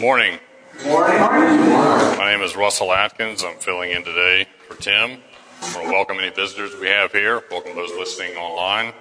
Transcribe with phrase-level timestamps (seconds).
[0.00, 0.38] Morning.
[0.84, 1.18] Morning.
[1.18, 3.42] My name is Russell Atkins.
[3.42, 5.22] I'm filling in today for Tim.
[5.62, 7.42] I want to welcome any visitors we have here.
[7.50, 8.92] Welcome those listening online.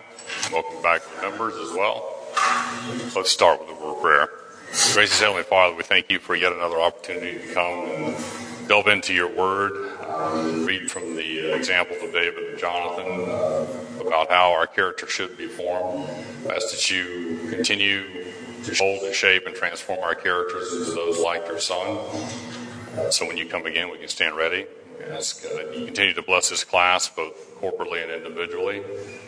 [0.53, 2.15] Welcome back members as well.
[3.13, 4.29] Let's start with a word of prayer.
[4.93, 8.15] Gracious Heavenly Father, we thank you for yet another opportunity to come and
[8.69, 9.73] delve into your word,
[10.65, 13.23] read from the examples of David and Jonathan
[13.99, 16.09] about how our character should be formed.
[16.49, 18.24] I ask that you continue
[18.73, 21.99] to and shape and transform our characters into those like your Son.
[23.11, 24.65] So when you come again, we can stand ready.
[25.11, 28.81] Ask uh, that you continue to bless this class, both corporately and individually.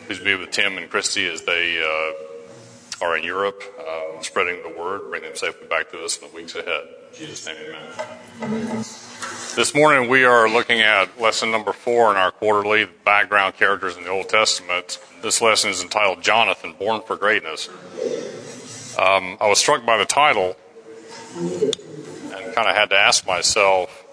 [0.06, 4.78] Please be with Tim and Christy as they uh, are in Europe, uh, spreading the
[4.78, 5.10] word.
[5.10, 6.88] Bring them safely back to us in the weeks ahead.
[7.14, 7.56] Jesus' name,
[8.40, 8.84] amen.
[9.54, 14.04] This morning we are looking at lesson number four in our quarterly background characters in
[14.04, 14.98] the Old Testament.
[15.22, 17.68] This lesson is entitled Jonathan, Born for Greatness.
[18.98, 20.56] Um, I was struck by the title
[21.36, 21.72] and
[22.54, 24.04] kind of had to ask myself,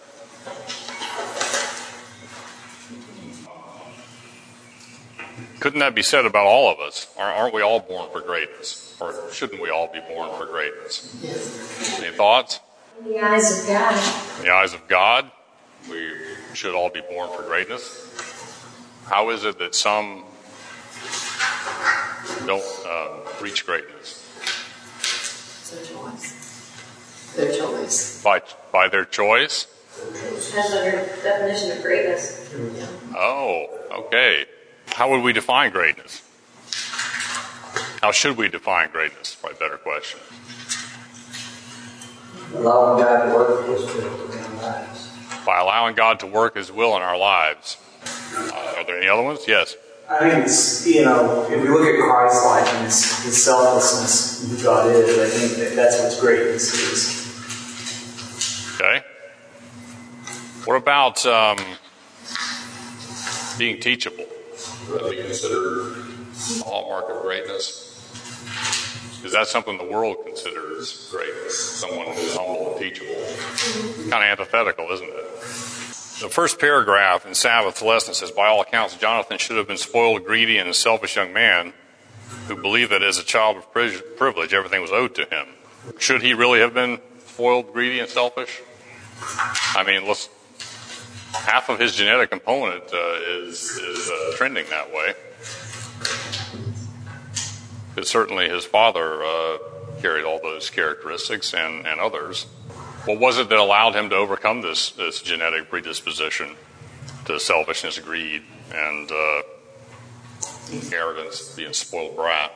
[5.60, 7.08] couldn't that be said about all of us?
[7.18, 8.96] Aren't we all born for greatness?
[9.02, 12.00] Or shouldn't we all be born for greatness?
[12.00, 12.60] Any thoughts?
[13.00, 14.38] In the eyes of God.
[14.38, 15.32] In the eyes of God,
[15.90, 16.12] we
[16.54, 18.04] should all be born for greatness.
[19.08, 20.26] How is it that some
[22.46, 23.10] don't uh,
[23.42, 24.15] reach greatness?
[25.76, 27.36] It's their choice.
[27.36, 28.24] Their choice.
[28.24, 29.68] By, by their choice?
[30.12, 32.54] Depends on your definition of greatness.
[32.76, 32.88] Yeah.
[33.16, 34.46] Oh, okay.
[34.88, 36.22] How would we define greatness?
[38.02, 39.36] How should we define greatness?
[39.36, 40.20] Probably a better question.
[42.54, 45.12] Allowing God to work His will in our lives.
[45.46, 47.78] By allowing God to work His will in our lives.
[48.36, 49.42] Uh, are there any other ones?
[49.48, 49.76] Yes.
[50.08, 54.52] I think it's, you know, if we look at Christ's life and his selflessness, and
[54.52, 57.26] who God is, I think that that's what's greatness is.
[58.76, 59.04] Okay.
[60.66, 61.58] What about um,
[63.58, 64.26] being teachable?
[64.90, 65.98] Would that be considered
[66.60, 67.82] a hallmark of greatness?
[69.24, 71.58] Is that something the world considers greatness?
[71.80, 73.16] Someone who's humble and teachable?
[74.12, 75.26] Kind of antithetical, isn't it?
[76.22, 80.24] The first paragraph in Sabbath lesson says, By all accounts, Jonathan should have been spoiled,
[80.24, 81.74] greedy, and a selfish young man
[82.48, 85.48] who believed that as a child of privilege, everything was owed to him.
[86.00, 88.62] Should he really have been spoiled, greedy, and selfish?
[89.76, 90.30] I mean, let's,
[91.34, 95.16] half of his genetic component uh, is, is uh, trending that way.
[97.94, 99.58] Because certainly his father uh,
[100.02, 102.46] carried all those characteristics and, and others.
[103.06, 106.56] What was it that allowed him to overcome this, this genetic predisposition
[107.26, 108.42] to selfishness, greed,
[108.74, 109.42] and uh,
[110.92, 112.52] arrogance, being a spoiled brat?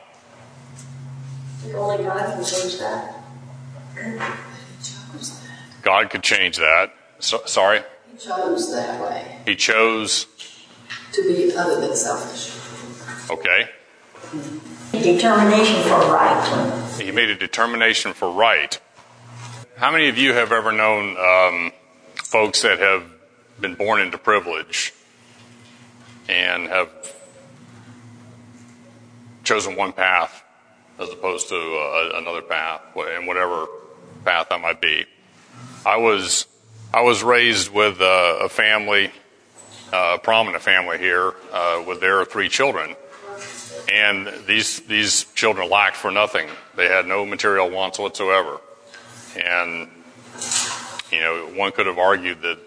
[1.72, 3.22] Only God can change that.
[3.94, 4.40] That.
[5.82, 6.94] God could change that.
[7.20, 7.82] So, sorry?
[8.10, 10.26] He chose that way He chose,
[11.12, 12.56] to be other than selfish.
[13.30, 13.68] okay.
[14.92, 16.96] Determination for right.
[17.00, 18.80] He made a determination for right.
[19.80, 21.72] How many of you have ever known um,
[22.16, 23.02] folks that have
[23.58, 24.92] been born into privilege
[26.28, 26.90] and have
[29.42, 30.44] chosen one path
[30.98, 33.68] as opposed to uh, another path, and whatever
[34.22, 35.06] path that might be?
[35.86, 36.46] I was
[36.92, 39.10] I was raised with a, a family,
[39.94, 42.96] uh, a prominent family here, uh, with their three children
[43.90, 46.48] and these these children lacked for nothing.
[46.76, 48.60] They had no material wants whatsoever,
[49.36, 49.88] and
[51.10, 52.58] you know one could have argued that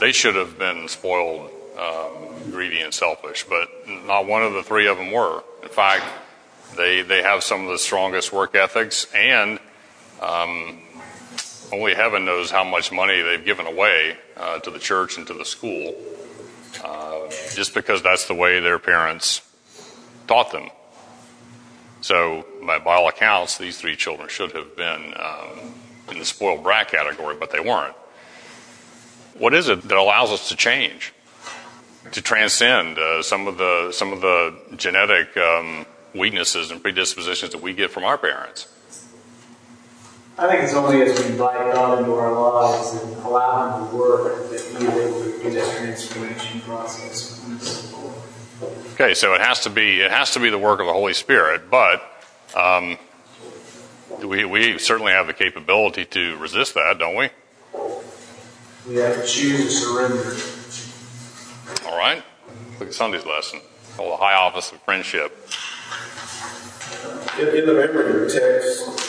[0.00, 3.68] they should have been spoiled, um, greedy, and selfish, but
[4.06, 5.42] not one of the three of them were.
[5.62, 6.04] In fact,
[6.76, 9.58] they they have some of the strongest work ethics, and
[10.20, 10.80] um,
[11.72, 15.34] only heaven knows how much money they've given away uh, to the church and to
[15.34, 15.94] the school,
[16.84, 19.42] uh, just because that's the way their parents
[20.26, 20.70] taught them.
[22.00, 25.74] So, by, all accounts, these three children should have been um,
[26.10, 27.94] in the spoiled brat category, but they weren't.
[29.38, 31.12] What is it that allows us to change,
[32.12, 37.60] to transcend uh, some of the some of the genetic um, weaknesses and predispositions that
[37.60, 38.68] we get from our parents?
[40.38, 43.96] I think it's only as we invite God into our lives and allow Him to
[43.96, 47.42] work that He is able to do that transformation process.
[48.94, 51.14] Okay, so it has to be it has to be the work of the Holy
[51.14, 52.02] Spirit, but
[52.54, 52.98] um,
[54.24, 57.30] we we certainly have the capability to resist that, don't we?
[58.88, 60.36] We have to choose to surrender.
[61.90, 62.22] All right.
[62.78, 63.60] Look at Sunday's lesson
[63.96, 65.32] called the High Office of Friendship.
[67.38, 69.06] In, in the memory of the text,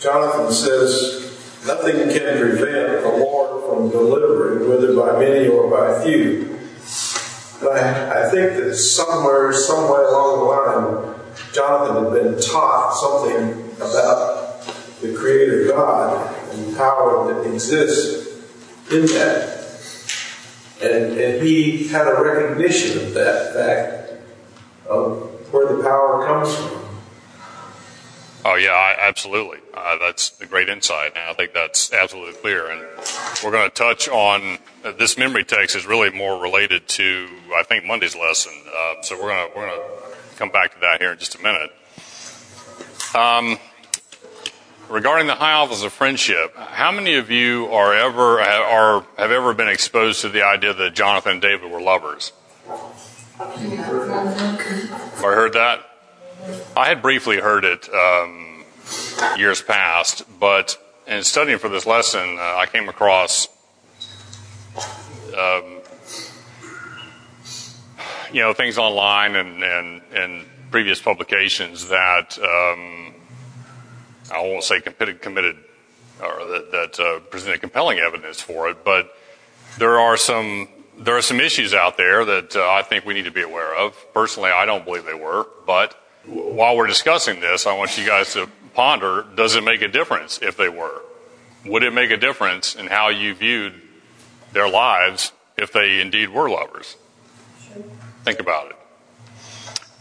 [0.00, 1.26] Jonathan says,
[1.66, 6.58] Nothing can prevent the Lord from delivering, whether by many or by few.
[7.60, 11.19] And I, I think that somewhere, somewhere along the line,
[11.52, 14.62] Jonathan had been taught something about
[15.00, 18.28] the Creator God and the power that exists
[18.90, 19.58] in that.
[20.82, 24.12] And, and he had a recognition of that fact
[24.88, 26.80] of where the power comes from.
[28.42, 29.58] Oh yeah, I, absolutely.
[29.74, 32.70] Uh, that's a great insight, and I think that's absolutely clear.
[32.70, 32.80] And
[33.44, 37.64] we're going to touch on uh, this memory text is really more related to I
[37.64, 38.52] think Monday's lesson.
[38.74, 40.09] Uh, so we're going to we're going to
[40.40, 41.70] come back to that here in just a minute.
[43.14, 43.58] Um,
[44.88, 49.52] regarding the high office of friendship, how many of you are ever are have ever
[49.52, 52.32] been exposed to the idea that Jonathan and David were lovers?
[53.38, 55.86] Or heard that?
[56.74, 58.64] I had briefly heard it um,
[59.36, 63.46] years past, but in studying for this lesson, uh, I came across,
[65.36, 65.79] um,
[68.32, 73.14] you know, things online and, and, and previous publications that um,
[74.32, 75.56] I won't say committed, committed
[76.22, 79.14] or that, that uh, presented compelling evidence for it, but
[79.78, 80.68] there are some
[80.98, 83.74] there are some issues out there that uh, I think we need to be aware
[83.74, 83.96] of.
[84.12, 85.94] Personally, I don't believe they were, but
[86.26, 90.38] while we're discussing this, I want you guys to ponder does it make a difference
[90.42, 91.02] if they were?
[91.64, 93.74] Would it make a difference in how you viewed
[94.52, 96.96] their lives if they indeed were lovers?
[98.24, 98.76] Think about it.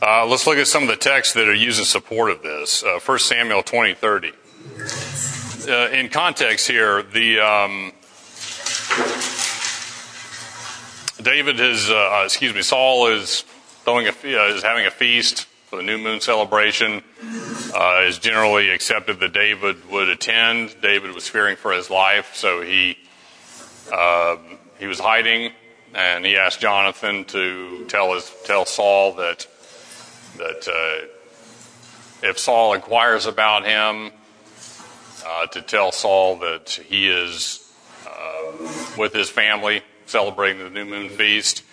[0.02, 2.84] Uh, let's look at some of the texts that are used in support of this.
[2.84, 4.32] Uh, 1 Samuel 20 30.
[5.68, 7.40] Uh, in context here, the.
[7.40, 7.94] Um,
[11.22, 13.42] David is, uh, excuse me, Saul is
[13.84, 17.04] throwing a, uh, is having a feast for the new moon celebration.
[17.76, 20.76] Uh, is generally accepted that David would attend.
[20.82, 22.98] David was fearing for his life, so he
[23.92, 24.38] uh,
[24.80, 25.52] he was hiding,
[25.94, 29.48] and he asked Jonathan to tell his tell Saul that
[30.38, 34.12] that uh, if Saul inquires about him,
[35.26, 37.66] uh, to tell Saul that he is
[38.98, 41.64] with his family celebrating the new moon feast.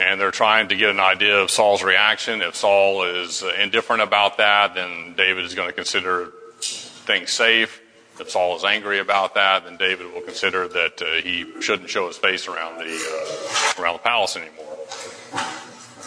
[0.00, 2.42] And they're trying to get an idea of Saul's reaction.
[2.42, 7.80] If Saul is uh, indifferent about that, then David is going to consider things safe.
[8.20, 12.06] If Saul is angry about that, then David will consider that uh, he shouldn't show
[12.06, 14.76] his face around the uh, around the palace anymore.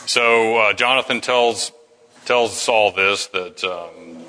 [0.06, 1.74] So uh, Jonathan tells
[2.25, 4.24] tells Saul this that um,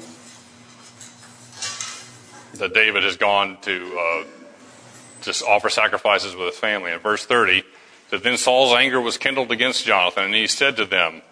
[2.54, 4.24] that David has gone to uh,
[5.22, 6.92] just offer sacrifices with his family.
[6.92, 7.62] In verse 30,
[8.10, 11.22] that then Saul's anger was kindled against Jonathan, and he said to them,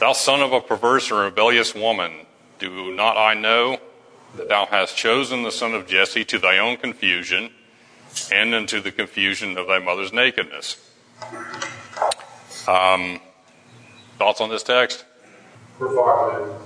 [0.00, 2.26] Thou son of a perverse and rebellious woman,
[2.58, 3.78] do not I know
[4.36, 7.50] that thou hast chosen the son of Jesse to thy own confusion
[8.32, 10.76] and unto the confusion of thy mother's nakedness?
[12.66, 13.20] Um,
[14.18, 15.04] thoughts on this text?
[15.78, 16.60] Provocative.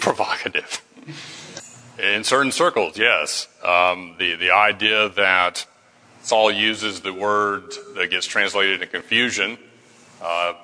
[0.00, 0.82] Provocative.
[1.98, 3.48] In certain circles, yes.
[3.62, 5.66] Um, the, the idea that
[6.22, 9.58] Saul uses the word that gets translated in confusion.
[10.22, 10.54] Uh,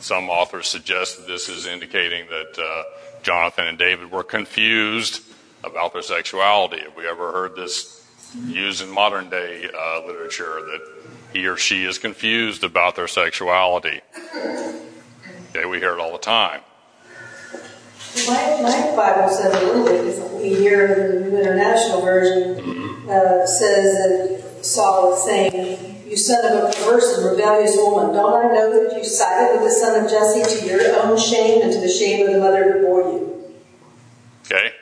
[0.00, 2.82] some authors suggest that this is indicating that uh,
[3.22, 5.22] Jonathan and David were confused
[5.66, 6.80] about their sexuality.
[6.80, 8.06] Have we ever heard this
[8.44, 10.80] used in modern day uh, literature that
[11.32, 14.00] he or she is confused about their sexuality?
[15.50, 16.60] Okay, we hear it all the time.
[18.26, 21.20] My, my Bible says a little bit differently here.
[21.20, 23.10] The New International Version mm-hmm.
[23.10, 28.32] uh, says that Saul is saying, You son of a perverse and rebellious woman, don't
[28.32, 31.72] I know that you sided with the son of Jesse to your own shame and
[31.72, 33.54] to the shame of the mother who bore you?
[34.44, 34.72] Okay.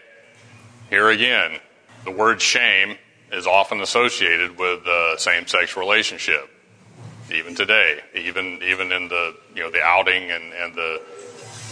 [0.95, 1.59] Here again,
[2.05, 2.97] the word shame
[3.33, 6.49] is often associated with a same sex relationship.
[7.33, 11.03] Even today, even even in the you know the outing and, and the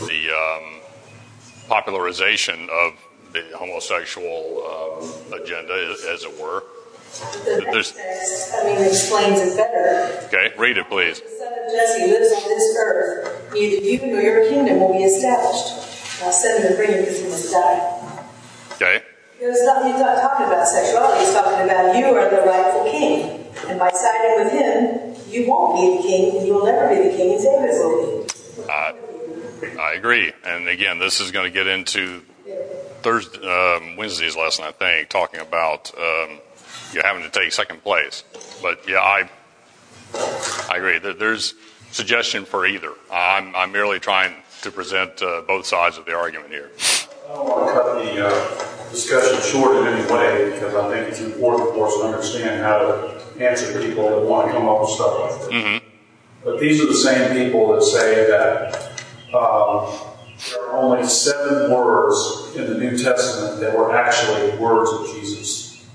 [0.08, 0.80] the um,
[1.68, 2.94] popularization of
[3.32, 6.64] the homosexual um, agenda, as it were,
[7.44, 10.26] the next text, I mean, explains it better.
[10.26, 11.20] Okay, read it, please.
[11.20, 13.54] The son of Jesse lives on this earth.
[13.54, 16.20] Neither you nor your kingdom will be established.
[16.20, 17.98] Now send him and bring him because he must die.
[18.72, 19.02] Okay.
[19.42, 21.24] He's not, he's not talking about sexuality.
[21.24, 23.44] He's talking about you are the rightful king.
[23.66, 27.08] And by siding with him, you won't be the king, and you will never be
[27.08, 28.30] the king, and David will be.
[28.70, 30.32] Uh, I agree.
[30.44, 32.22] And again, this is going to get into
[33.02, 36.38] Thursday, um, Wednesday's lesson, I think, talking about um,
[36.92, 38.22] you're having to take second place.
[38.62, 39.28] But yeah, I
[40.70, 40.98] I agree.
[40.98, 41.54] There's
[41.90, 42.92] suggestion for either.
[43.12, 46.70] I'm, I'm merely trying to present uh, both sides of the argument here.
[47.24, 51.08] I don't want to cut the, uh, discussion short in any way because I think
[51.08, 54.82] it's important for us to understand how to answer people that want to come up
[54.82, 55.48] with stuff like this.
[55.48, 55.86] Mm-hmm.
[56.44, 58.92] But these are the same people that say that
[59.34, 59.92] um,
[60.50, 65.86] there are only seven words in the New Testament that were actually words of Jesus.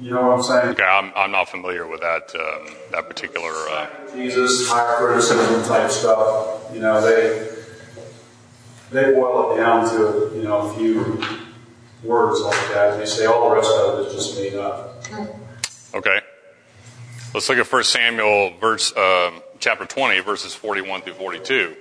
[0.00, 0.68] You know what I'm saying?
[0.70, 3.50] Okay, I'm, I'm not familiar with that um, that particular.
[3.50, 6.70] Uh, Jesus, higher criticism type stuff.
[6.72, 7.50] You know, they
[8.90, 11.22] they boil it down to you know a few
[12.02, 12.98] words like that.
[12.98, 15.04] They say all the rest of it is just made up.
[15.94, 16.20] okay,
[17.34, 21.76] let's look at 1 Samuel verse um, chapter 20, verses 41 through 42.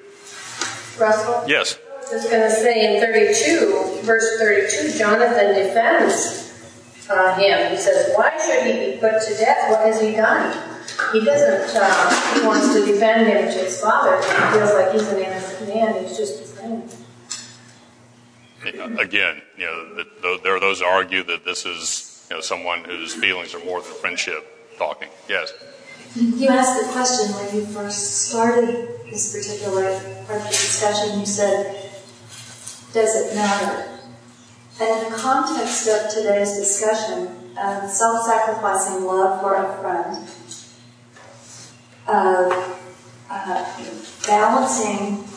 [1.00, 1.44] Russell?
[1.48, 1.80] Yes.
[2.10, 6.50] I was going to say in 32, verse 32, Jonathan defends
[7.10, 7.72] uh, him.
[7.72, 9.70] He says, Why should he be put to death?
[9.70, 10.58] What has he done?
[11.14, 14.18] He doesn't, uh, he wants to defend him to his father.
[14.18, 16.04] He feels like he's an innocent man.
[16.04, 16.92] He's just his friend.
[19.00, 23.92] Again, there are those who argue that this is someone whose feelings are more than
[23.94, 25.10] friendship talking.
[25.28, 25.52] Yes.
[26.16, 31.20] You asked the question when you first started this particular part of the discussion.
[31.20, 31.92] You said,
[32.94, 34.00] "Does it matter?"
[34.80, 40.30] And in the context of today's discussion, of self-sacrificing love for a friend,
[42.08, 42.76] uh,
[43.30, 43.66] uh,
[44.26, 45.29] balancing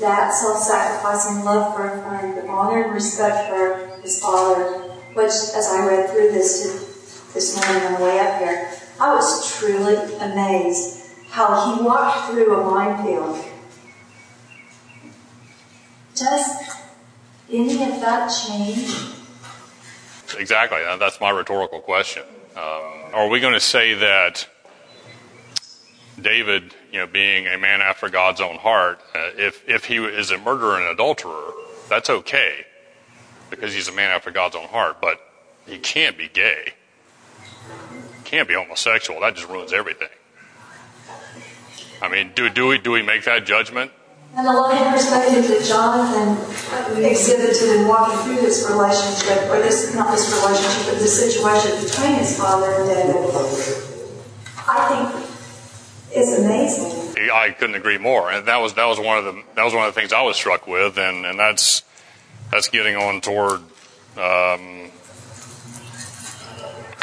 [0.00, 4.64] that self-sacrificing love for a friend, the honor and respect for his father,
[5.14, 9.56] which, as I read through this this morning on the way up here, I was
[9.56, 13.44] truly amazed how he walked through a minefield.
[16.14, 16.80] Does
[17.50, 19.14] any of that change?
[20.38, 20.82] Exactly.
[20.84, 22.24] Uh, That's my rhetorical question.
[22.56, 24.48] Um, are we going to say that
[26.22, 30.30] David, you know, being a man after God's own heart, uh, if if he is
[30.30, 31.52] a murderer and adulterer,
[31.88, 32.66] that's okay
[33.50, 35.20] because he's a man after God's own heart, but
[35.66, 36.74] he can't be gay.
[37.90, 39.20] He Can't be homosexual.
[39.20, 40.08] That just ruins everything.
[42.00, 43.92] I mean, do do we do we make that judgment?
[44.36, 46.38] And the love and perspective that Jonathan
[47.04, 52.14] exhibited in walking through this relationship, or this, not this relationship, but this situation between
[52.14, 53.26] his father and David,
[54.68, 55.19] I think
[56.14, 57.30] is amazing.
[57.32, 59.86] I couldn't agree more, and that was that was one of the that was one
[59.86, 61.82] of the things I was struck with, and and that's
[62.50, 63.60] that's getting on toward
[64.16, 64.90] um,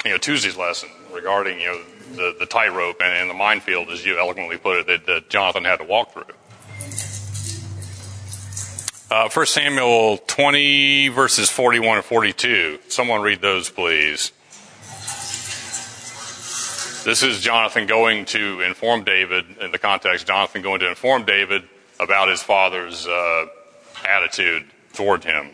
[0.03, 1.81] you know Tuesday's lesson regarding you know
[2.15, 5.63] the the tightrope and, and the minefield, as you eloquently put it, that, that Jonathan
[5.63, 6.23] had to walk through.
[9.09, 12.79] Uh, 1 Samuel 20, verses 41 and 42.
[12.89, 14.33] Someone read those, please.
[17.07, 21.63] This is Jonathan going to inform David, in the context, Jonathan going to inform David
[22.01, 23.45] about his father's uh,
[24.05, 25.51] attitude toward him.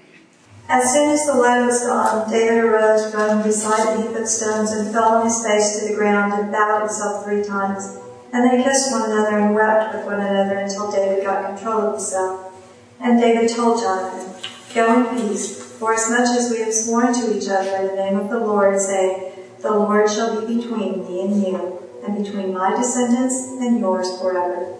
[0.68, 4.72] As soon as the lad was gone, David arose from beside the heap of stones
[4.72, 8.00] and fell on his face to the ground and bowed himself three times.
[8.34, 11.94] And they kissed one another and wept with one another until David got control of
[11.94, 12.52] himself.
[13.00, 17.38] And David told Jonathan, Go in peace, for as much as we have sworn to
[17.38, 19.33] each other in the name of the Lord, saying,
[19.64, 24.76] The Lord shall be between me and you, and between my descendants and yours forever.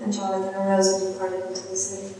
[0.00, 2.14] And Jonathan arose and departed into the city.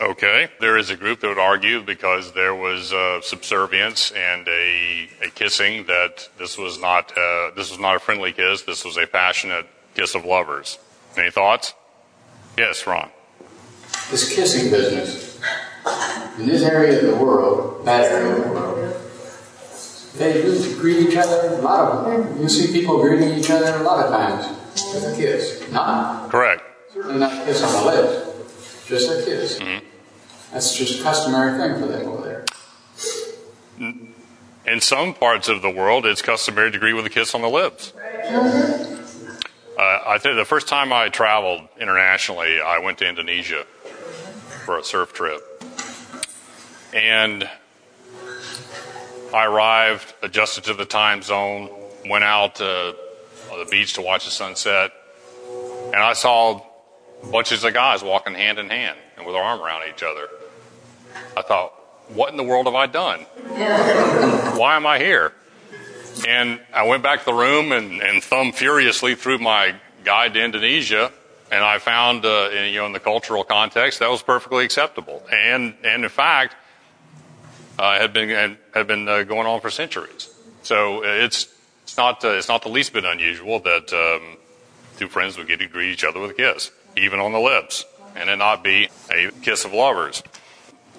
[0.00, 5.08] Okay, there is a group that would argue because there was uh, subservience and a,
[5.20, 8.62] a kissing that this was not uh, this was not a friendly kiss.
[8.62, 9.66] This was a passionate
[9.96, 10.78] kiss of lovers.
[11.16, 11.74] Any thoughts?
[12.56, 13.10] Yes, Ron.
[14.12, 15.40] This kissing business
[16.38, 18.73] in this area of the world, that area of the world,
[20.16, 21.54] they do greet each other.
[21.54, 22.42] A lot of them.
[22.42, 24.46] You see people greeting each other a lot of times
[24.94, 25.70] with a kiss.
[25.70, 26.62] Not Correct.
[26.92, 29.60] certainly not a kiss on the lips, just a kiss.
[30.52, 32.44] That's just a customary thing for them over there.
[34.66, 37.50] In some parts of the world, it's customary to greet with a kiss on the
[37.50, 37.92] lips.
[39.76, 43.64] Uh, I think the first time I traveled internationally, I went to Indonesia
[44.64, 45.42] for a surf trip.
[46.94, 47.50] And
[49.34, 51.68] I arrived, adjusted to the time zone,
[52.08, 52.94] went out to
[53.50, 54.92] the beach to watch the sunset,
[55.86, 56.62] and I saw
[57.32, 60.28] bunches of guys walking hand in hand and with their arm around each other.
[61.36, 61.72] I thought,
[62.10, 63.22] what in the world have I done?
[64.56, 65.32] Why am I here?
[66.28, 69.74] And I went back to the room and, and thumbed furiously through my
[70.04, 71.10] guide to Indonesia,
[71.50, 75.26] and I found, uh, in, you know, in the cultural context, that was perfectly acceptable.
[75.32, 76.54] And and in fact,
[77.78, 80.32] uh, had been had been uh, going on for centuries.
[80.62, 81.52] So it's
[81.82, 84.36] it's not uh, it's not the least bit unusual that um,
[84.96, 87.84] two friends would get to greet each other with a kiss, even on the lips,
[88.16, 90.22] and it not be a kiss of lovers.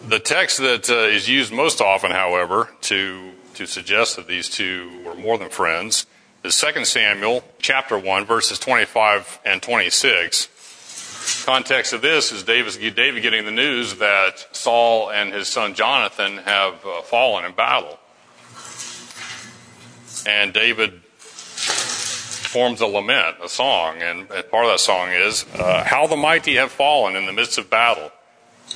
[0.07, 5.01] The text that uh, is used most often, however, to, to suggest that these two
[5.03, 6.05] were more than friends
[6.43, 10.49] is 2 Samuel chapter 1, verses 25 and 26.
[11.45, 16.85] Context of this is David, getting the news that Saul and his son Jonathan have
[16.85, 17.99] uh, fallen in battle.
[20.25, 26.07] And David forms a lament, a song, and part of that song is, uh, How
[26.07, 28.11] the mighty have fallen in the midst of battle.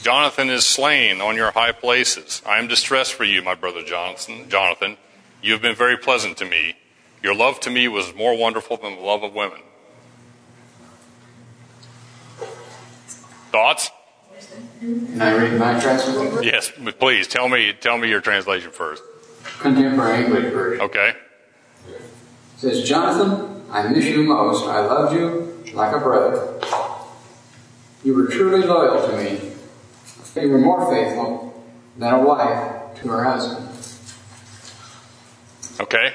[0.01, 2.41] Jonathan is slain on your high places.
[2.45, 4.49] I am distressed for you, my brother Jonathan.
[4.49, 4.97] Jonathan,
[5.41, 6.75] you have been very pleasant to me.
[7.23, 9.59] Your love to me was more wonderful than the love of women.
[13.51, 13.91] Thoughts?
[14.79, 16.43] Can I read my translation?
[16.43, 17.73] Yes, please tell me.
[17.73, 19.03] Tell me your translation first.
[19.59, 20.81] Contemporary English version.
[20.81, 21.13] Okay.
[21.87, 22.01] It
[22.57, 24.65] says, Jonathan, I miss you most.
[24.65, 26.59] I loved you like a brother.
[28.03, 29.51] You were truly loyal to me.
[30.41, 31.65] You were more faithful
[31.97, 33.67] than a wife to her husband.
[35.81, 36.13] Okay.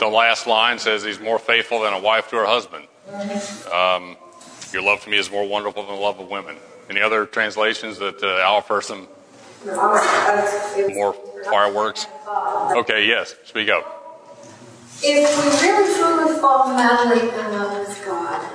[0.00, 2.88] The last line says he's more faithful than a wife to her husband.
[3.08, 4.16] Um,
[4.72, 6.56] your love to me is more wonderful than the love of women.
[6.88, 9.08] Any other translations that uh, some
[10.94, 12.06] more fireworks?
[12.76, 13.98] Okay, yes, speak up.
[15.02, 18.48] If we really truly fall madly in love with God,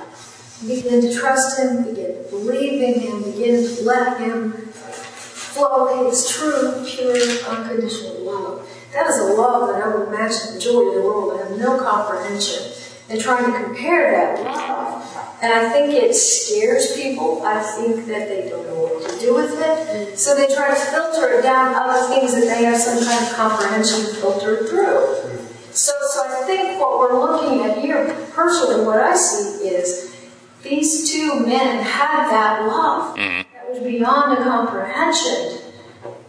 [0.66, 6.28] begin to trust Him, begin to believe in Him, begin to let Him flow His
[6.28, 7.16] true, pure,
[7.48, 8.68] unconditional love.
[8.92, 11.78] That is a love that I would imagine the joy of the world have no
[11.78, 12.72] comprehension.
[13.10, 15.38] And trying to compare that love.
[15.40, 17.42] And I think it scares people.
[17.42, 20.18] I think that they don't know what to do with it.
[20.18, 23.32] So they try to filter it down other things that they have some kind of
[23.34, 25.38] comprehension filtered through.
[25.72, 30.14] So, so I think what we're looking at here, personally, what I see is
[30.62, 33.54] these two men had that love Mm-hmm.
[33.54, 35.62] that was beyond a comprehension.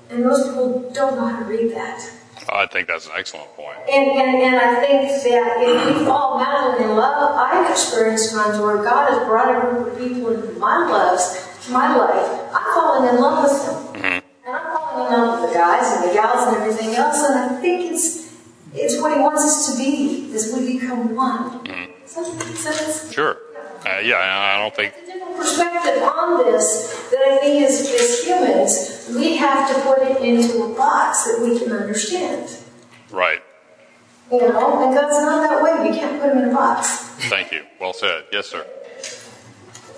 [0.10, 2.10] And most people don't know how to read that.
[2.52, 3.78] I think that's an excellent point.
[3.92, 8.60] And, and, and I think that if we fall madly in love, I've experienced times
[8.60, 12.50] where God has brought a group of people into my lives, my life.
[12.54, 14.02] I'm falling in love with them.
[14.02, 14.48] Mm-hmm.
[14.48, 17.24] And I'm falling in love with the guys and the gals and everything else.
[17.24, 18.30] And I think it's
[18.74, 21.64] it's what He wants us to be, is we become one.
[21.64, 23.12] That make sense?
[23.12, 23.38] Sure.
[23.86, 24.94] Uh, yeah, I don't think.
[25.42, 29.82] It's a different perspective on this that I think as, as humans, we have to
[29.82, 32.50] put it into a box that we can understand.
[33.12, 33.42] Right.
[34.32, 35.88] You know, and God's not that way.
[35.88, 36.88] You can't put him in a box.
[37.30, 37.64] Thank you.
[37.80, 38.26] Well said.
[38.32, 38.66] Yes, sir.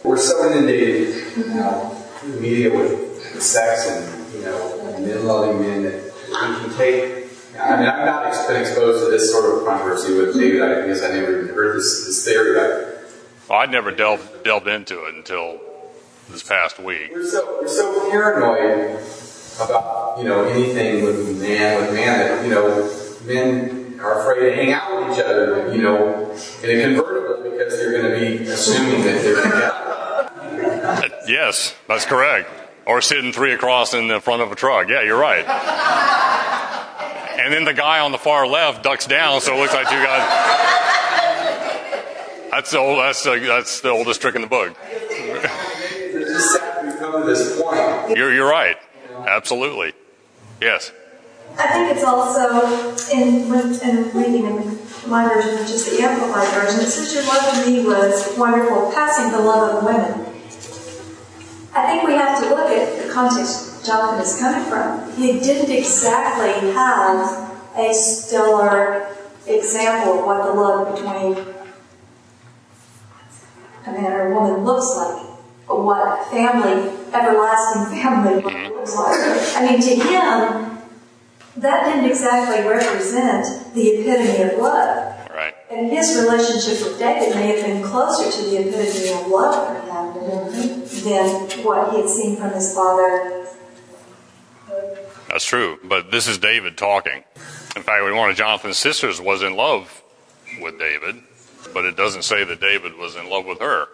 [0.03, 5.59] We're so inundated now in the media with, with sex and, you know, men loving
[5.59, 7.27] men that we can take.
[7.59, 10.63] I mean, I've not been exposed to this sort of controversy with David.
[10.63, 12.55] I guess I never even heard this, this theory.
[12.55, 12.90] But
[13.51, 15.59] Well, I'd never delved delved into it until
[16.29, 17.11] this past week.
[17.13, 18.97] we're so, we're so paranoid
[19.59, 22.89] about, you know, anything with man, with man that, you know,
[23.25, 26.31] men are afraid to hang out with each other, you know,
[26.63, 31.17] in a convertible because they're going to be assuming that they're together.
[31.27, 32.49] Yes, that's correct.
[32.85, 34.87] Or sitting three across in the front of a truck.
[34.87, 35.45] Yeah, you're right.
[37.37, 40.01] And then the guy on the far left ducks down, so it looks like two
[40.01, 40.60] guys.
[42.51, 42.99] That's the old.
[42.99, 44.75] That's the, that's the oldest trick in the book.
[48.15, 48.77] You're you're right.
[49.25, 49.93] Absolutely.
[50.61, 50.91] Yes.
[51.57, 53.45] I think it's also in
[53.81, 56.81] in reading in my version, which is the amplified version.
[56.81, 60.27] It your love to me was wonderful, passing the love of women.
[61.73, 65.11] I think we have to look at the context Jonathan is coming from.
[65.15, 69.15] He didn't exactly have a stellar
[69.47, 71.50] example of what the love between
[73.85, 75.27] a man or a woman looks like,
[75.67, 78.73] what family, everlasting family mm-hmm.
[78.73, 79.17] looks like.
[79.55, 80.77] I mean, to him,
[81.57, 85.29] that didn't exactly represent the epitome of love.
[85.29, 85.53] Right.
[85.71, 89.73] And his relationship with David may have been closer to the epitome of love for
[89.81, 90.13] him
[91.03, 93.47] than what he had seen from his father.
[95.29, 95.79] That's true.
[95.83, 97.23] But this is David talking.
[97.75, 100.03] In fact, one of Jonathan's sisters was in love
[100.59, 101.23] with David,
[101.73, 103.87] but it doesn't say that David was in love with her.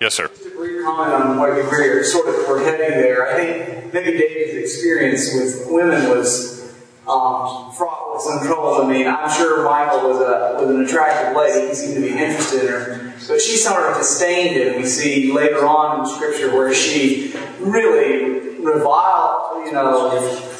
[0.00, 0.28] Yes, sir.
[0.28, 3.28] Just a brief comment on what you were sort of were heading there.
[3.28, 6.54] I think maybe David's experience with women was
[7.06, 8.80] um, fraught with some troubles.
[8.80, 11.68] I mean, I'm sure Michal was a was an attractive lady.
[11.68, 14.76] He seemed to be interested in her, but she sort of disdained him.
[14.76, 20.53] We see later on in Scripture where she really reviled, you know,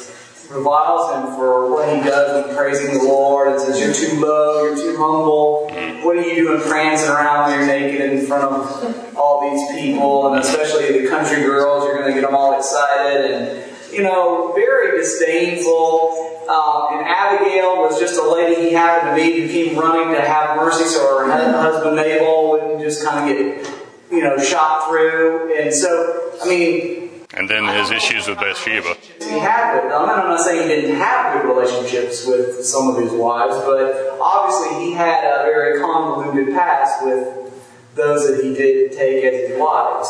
[0.55, 4.65] reviles him for what he does when praising the Lord and says, You're too low,
[4.65, 5.69] you're too humble.
[6.03, 10.33] What are you doing prancing around when you're naked in front of all these people,
[10.33, 14.51] and especially the country girls, you're going to get them all excited and you know,
[14.53, 16.33] very disdainful.
[16.49, 20.21] Um, and Abigail was just a lady he happened to meet who came running to
[20.21, 23.73] have mercy, so her husband Nabal wouldn't just kind of get,
[24.11, 25.55] you know, shot through.
[25.57, 28.95] And so, I mean, And then his issues with Bathsheba.
[29.19, 32.87] he had with them, and I'm not saying he didn't have good relationships with some
[32.87, 37.51] of his wives, but obviously he had a very convoluted past with
[37.95, 40.07] those that he did take as his wives.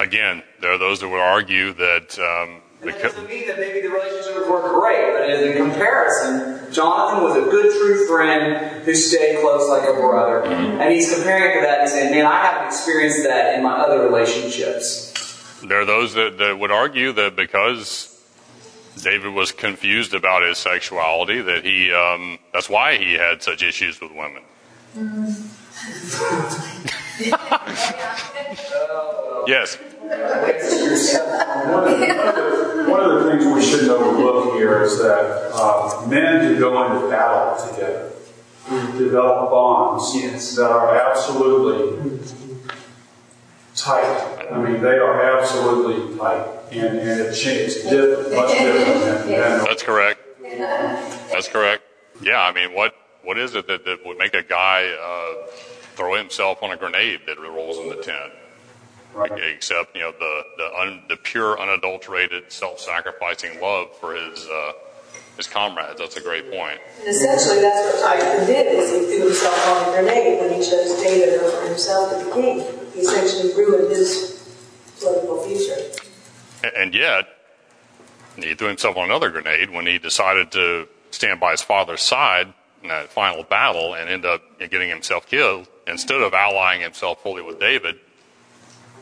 [0.00, 3.80] Again, there are those that would argue that um, And that doesn't mean that maybe
[3.80, 9.40] the relationships were great, but in comparison, Jonathan was a good, true friend who stayed
[9.40, 10.44] close like a brother.
[10.44, 13.72] And he's comparing it to that and saying, man, I haven't experienced that in my
[13.72, 15.07] other relationships.
[15.66, 18.14] There are those that, that would argue that because
[19.02, 24.00] David was confused about his sexuality, that he um, that's why he had such issues
[24.00, 24.42] with women.
[29.48, 29.76] Yes.
[29.76, 29.80] One
[33.00, 37.70] of, the, things we shouldn't overlook here is that uh, men who go into battle
[37.70, 38.12] together
[38.70, 40.12] We develop bonds
[40.56, 42.18] that are absolutely
[43.80, 44.04] tight.
[44.50, 49.28] I mean, they are absolutely tight, and, and it, cha- it's different, much different than,
[49.28, 50.20] than That's correct.
[50.42, 51.82] That's correct.
[52.20, 55.46] Yeah, I mean, what what is it that, that would make a guy uh,
[55.94, 58.32] throw himself on a grenade that rolls in the tent?
[59.14, 59.32] Right.
[59.32, 64.72] Except you know the the, un, the pure, unadulterated, self-sacrificing love for his uh,
[65.36, 65.98] his comrades.
[65.98, 66.80] That's a great point.
[67.00, 70.58] And essentially, that's what Jonathan did, is he threw himself on a grenade when he
[70.58, 72.87] chose David over himself to be king.
[72.98, 74.42] He essentially ruined his
[74.98, 75.76] political future.
[76.76, 77.28] And yet,
[78.36, 82.52] he threw himself on another grenade when he decided to stand by his father's side
[82.82, 85.68] in that final battle and end up getting himself killed.
[85.86, 88.00] Instead of allying himself fully with David,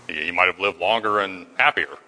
[0.07, 1.99] he, he might have lived longer and happier.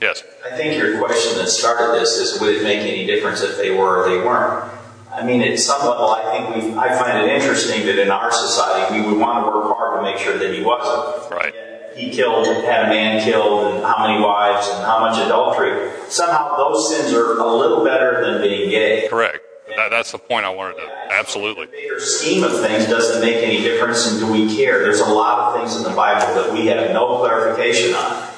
[0.00, 0.24] Yes.
[0.50, 3.70] I think your question that started this is would it make any difference if they
[3.70, 4.79] were or they weren't?
[5.12, 8.30] I mean, at some level, I think we, I find it interesting that in our
[8.30, 11.30] society, we would want to work hard to make sure that he wasn't.
[11.30, 11.54] Right.
[11.96, 15.90] He killed, had a man killed, and how many wives, and how much adultery.
[16.08, 19.08] Somehow those sins are a little better than being gay.
[19.08, 19.38] Correct.
[19.76, 21.12] That, that's the point I wanted to.
[21.12, 21.66] Absolutely.
[21.66, 24.80] bigger scheme of things doesn't make any difference and do we care?
[24.80, 28.28] There's a lot of things in the Bible that we have no clarification on.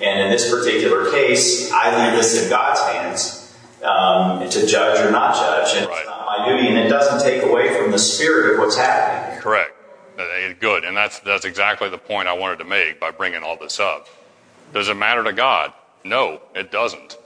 [0.00, 5.10] And in this particular case, I leave this in God's hands um, to judge or
[5.10, 5.76] not judge.
[5.76, 6.11] And it's
[6.42, 9.40] not duty, and it doesn't take away from the spirit of what's happening.
[9.40, 9.72] Correct.
[10.60, 10.84] Good.
[10.84, 14.08] And that's, that's exactly the point I wanted to make by bringing all this up.
[14.72, 15.72] Does it matter to God?
[16.04, 17.16] No, it doesn't.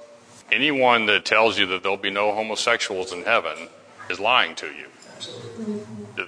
[0.51, 3.69] Anyone that tells you that there'll be no homosexuals in heaven
[4.09, 4.87] is lying to you.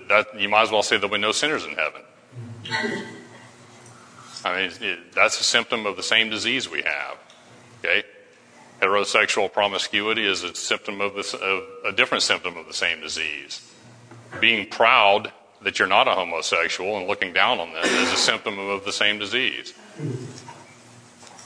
[0.08, 2.02] That, you might as well say there'll be no sinners in heaven.
[2.64, 4.46] Mm-hmm.
[4.46, 7.18] I mean, it, that's a symptom of the same disease we have.
[7.84, 8.04] Okay?
[8.80, 13.60] Heterosexual promiscuity is a symptom of, this, of a different symptom of the same disease.
[14.40, 18.58] Being proud that you're not a homosexual and looking down on them is a symptom
[18.58, 19.74] of the same disease.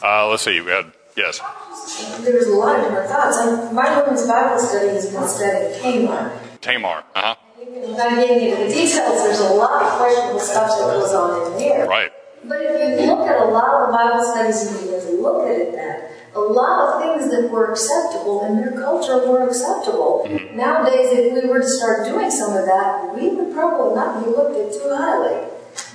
[0.03, 1.41] Uh, let's see, we had, yes.
[2.21, 3.73] There was a lot of different thoughts.
[3.73, 6.39] My women's Bible study has been studying Tamar.
[6.61, 7.35] Tamar, uh huh.
[7.57, 11.59] Without getting into the details, there's a lot of questionable stuff that goes on in
[11.59, 11.87] there.
[11.89, 12.13] Right.
[12.45, 15.57] But if you look at a lot of the Bible studies and you look at
[15.57, 20.25] it that, a lot of things that were acceptable in their culture were acceptable.
[20.27, 20.57] Mm-hmm.
[20.57, 24.31] Nowadays, if we were to start doing some of that, we would probably not be
[24.31, 25.49] looked at too highly.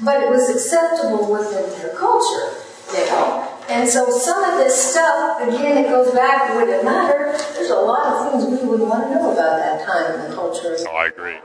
[0.04, 2.54] But it was acceptable within their culture,
[2.94, 3.58] you know.
[3.70, 7.36] And so some of this stuff, again, it goes back, to would it matter?
[7.54, 10.36] There's a lot of things we would want to know about that time in the
[10.36, 11.36] culture Oh, I agree.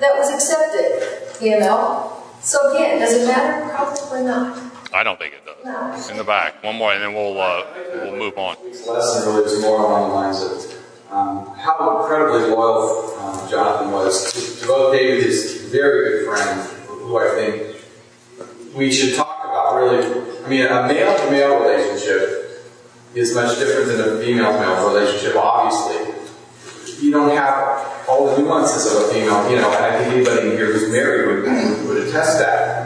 [0.00, 2.22] that was accepted, you know.
[2.40, 3.68] So again, does it matter?
[3.68, 4.72] Probably not.
[4.94, 5.41] I don't think it.
[5.64, 6.62] In the back.
[6.64, 8.56] One more, and then we'll, uh, we'll move on.
[8.64, 13.92] This lesson really is more along the lines of um, how incredibly loyal um, Jonathan
[13.92, 17.76] was to, to both David, his very good friend, who I think
[18.74, 20.22] we should talk about really.
[20.44, 22.64] I mean, a male to male relationship
[23.14, 26.12] is much different than a female male relationship, obviously.
[27.04, 30.56] You don't have all the nuances of a female, you know, and I think anybody
[30.56, 32.81] here who's married would, would attest that.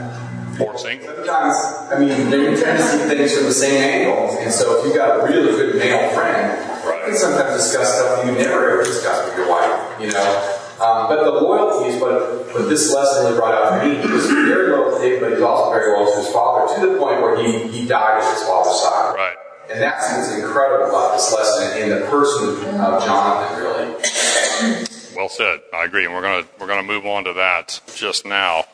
[0.61, 1.14] Or single.
[1.14, 1.55] Sometimes,
[1.92, 4.97] I mean, they tend to see things from the same angle, and so if you've
[4.97, 9.27] got a really good male friend, you can sometimes discuss stuff you never ever discuss
[9.27, 10.62] with your wife, you know.
[10.81, 12.12] Um, but the loyalty is what,
[12.53, 13.97] what this lesson really brought out for me.
[13.97, 16.75] He was very loyal to David, but he was also very loyal to his father,
[16.75, 19.14] to the point where he, he died at his father's side.
[19.14, 19.37] Right.
[19.71, 24.87] And that's what's incredible about this lesson in the person of Jonathan, really.
[25.16, 25.61] Well said.
[25.73, 26.05] I agree.
[26.05, 28.66] And we're gonna we're gonna move on to that just now.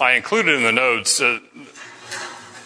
[0.00, 1.38] I included in the notes uh,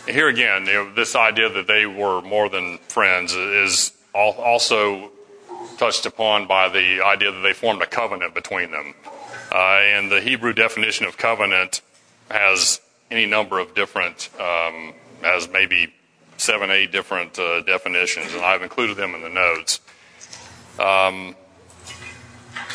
[0.07, 5.11] here again, you know, this idea that they were more than friends is al- also
[5.77, 8.95] touched upon by the idea that they formed a covenant between them.
[9.53, 11.81] Uh, and the Hebrew definition of covenant
[12.31, 12.81] has
[13.11, 15.93] any number of different, um, has maybe
[16.37, 19.81] seven, eight different uh, definitions, and I've included them in the notes.
[20.79, 21.35] Um,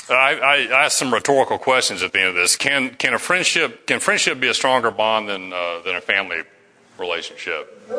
[0.10, 2.56] I, I asked some rhetorical questions at the end of this.
[2.56, 6.42] Can can a friendship can friendship be a stronger bond than uh, than a family
[6.98, 7.90] relationship?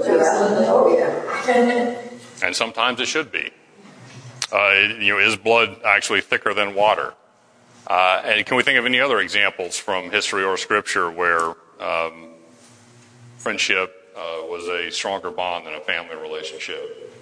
[2.42, 3.50] And sometimes it should be.
[4.52, 7.14] Uh, you know, is blood actually thicker than water?
[7.86, 12.30] Uh, and can we think of any other examples from history or scripture where um,
[13.36, 17.12] friendship uh, was a stronger bond than a family relationship?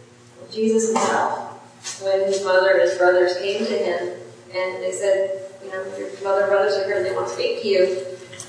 [0.53, 4.19] Jesus himself, when his mother and his brothers came to him
[4.55, 7.35] and they said, you know, your mother and brothers are here and they want to
[7.35, 8.07] speak to you,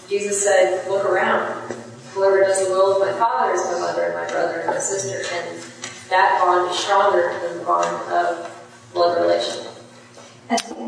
[0.09, 1.71] Jesus said, look around.
[2.13, 4.77] Whoever does the will of my Father is my mother and my brother and my
[4.77, 5.17] sister.
[5.33, 5.59] And
[6.09, 9.65] that bond is stronger than the bond of blood relation.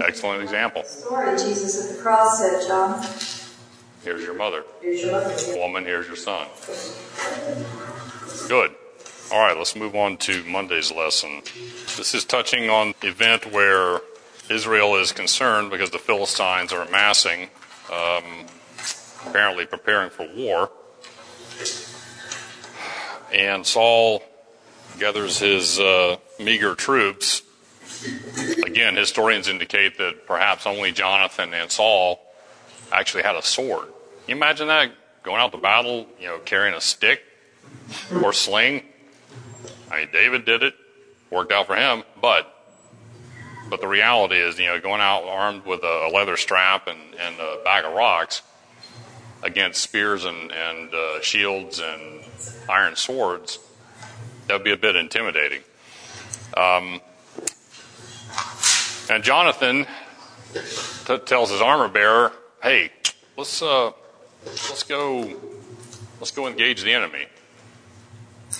[0.01, 0.83] Excellent example.
[0.83, 3.03] Story Jesus at the cross said, John,
[4.05, 4.63] Here's your mother.
[4.81, 5.35] Here's your mother.
[5.57, 6.47] Woman, here's your son.
[8.47, 8.75] Good.
[9.33, 11.41] All right, let's move on to Monday's lesson.
[11.97, 14.01] This is touching on the event where
[14.49, 17.49] Israel is concerned because the Philistines are amassing,
[17.91, 18.45] um,
[19.25, 20.71] apparently preparing for war.
[23.33, 24.23] And Saul
[24.99, 27.41] gathers his uh, meager troops.
[28.65, 32.21] Again, historians indicate that perhaps only Jonathan and Saul
[32.91, 33.87] actually had a sword.
[33.87, 34.91] Can you imagine that?
[35.23, 37.23] Going out to battle, you know, carrying a stick
[38.21, 38.83] or sling?
[39.91, 40.75] I mean, David did it,
[41.31, 42.54] worked out for him, but
[43.69, 47.39] but the reality is, you know, going out armed with a, leather strap and, and
[47.39, 48.41] a bag of rocks
[49.43, 52.23] against spears and, and uh, shields and
[52.69, 53.59] iron swords,
[54.47, 55.61] that would be a bit intimidating.
[56.55, 57.01] Um,
[59.09, 59.85] and Jonathan
[61.05, 62.91] t- tells his armor bearer, "Hey,
[63.37, 63.91] let's uh,
[64.45, 65.39] let's go,
[66.19, 67.25] let's go engage the enemy."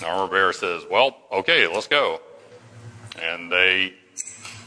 [0.00, 2.20] The armor bearer says, "Well, okay, let's go."
[3.20, 3.94] And they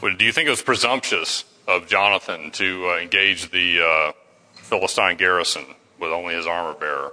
[0.02, 4.12] do you think it was presumptuous of Jonathan to uh, engage the uh,
[4.56, 5.66] Philistine garrison
[6.00, 7.12] with only his armor bearer?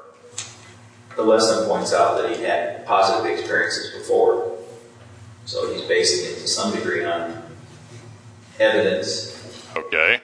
[1.16, 4.56] The lesson points out that he had positive experiences before,
[5.46, 7.42] so he's basing it to some degree on
[8.60, 9.66] evidence.
[9.74, 10.20] Okay.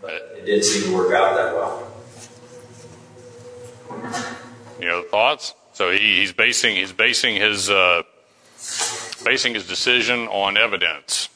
[0.00, 1.88] But it didn't seem to work out that well.
[4.80, 5.54] You know, thoughts?
[5.74, 8.02] So he, he's basing he's basing his uh,
[9.24, 11.28] basing his decision on evidence.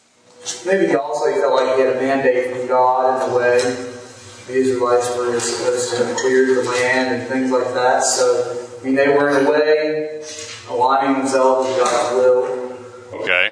[0.65, 3.59] Maybe also he felt like he had a mandate from God in a way.
[4.47, 8.05] The Israelites were supposed to clear the land and things like that.
[8.05, 10.23] So, I mean, they were in a way
[10.69, 13.21] aligning themselves with God's will.
[13.23, 13.51] Okay.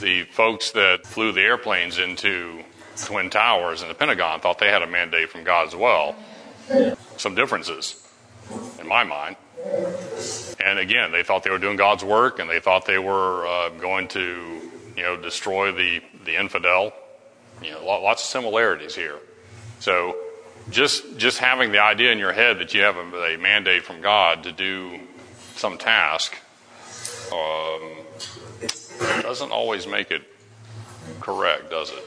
[0.00, 2.64] The folks that flew the airplanes into
[2.96, 6.16] Twin Towers and the Pentagon thought they had a mandate from God as well.
[7.16, 8.04] Some differences,
[8.80, 9.36] in my mind.
[10.60, 13.68] And again, they thought they were doing God's work and they thought they were uh,
[13.70, 14.60] going to,
[14.96, 16.92] you know, destroy the the infidel.
[17.62, 19.18] You know, lots of similarities here.
[19.80, 20.16] So,
[20.70, 24.00] just just having the idea in your head that you have a, a mandate from
[24.00, 25.00] God to do
[25.56, 26.36] some task
[27.32, 27.90] um,
[29.22, 30.22] doesn't always make it
[31.20, 32.04] correct, does it?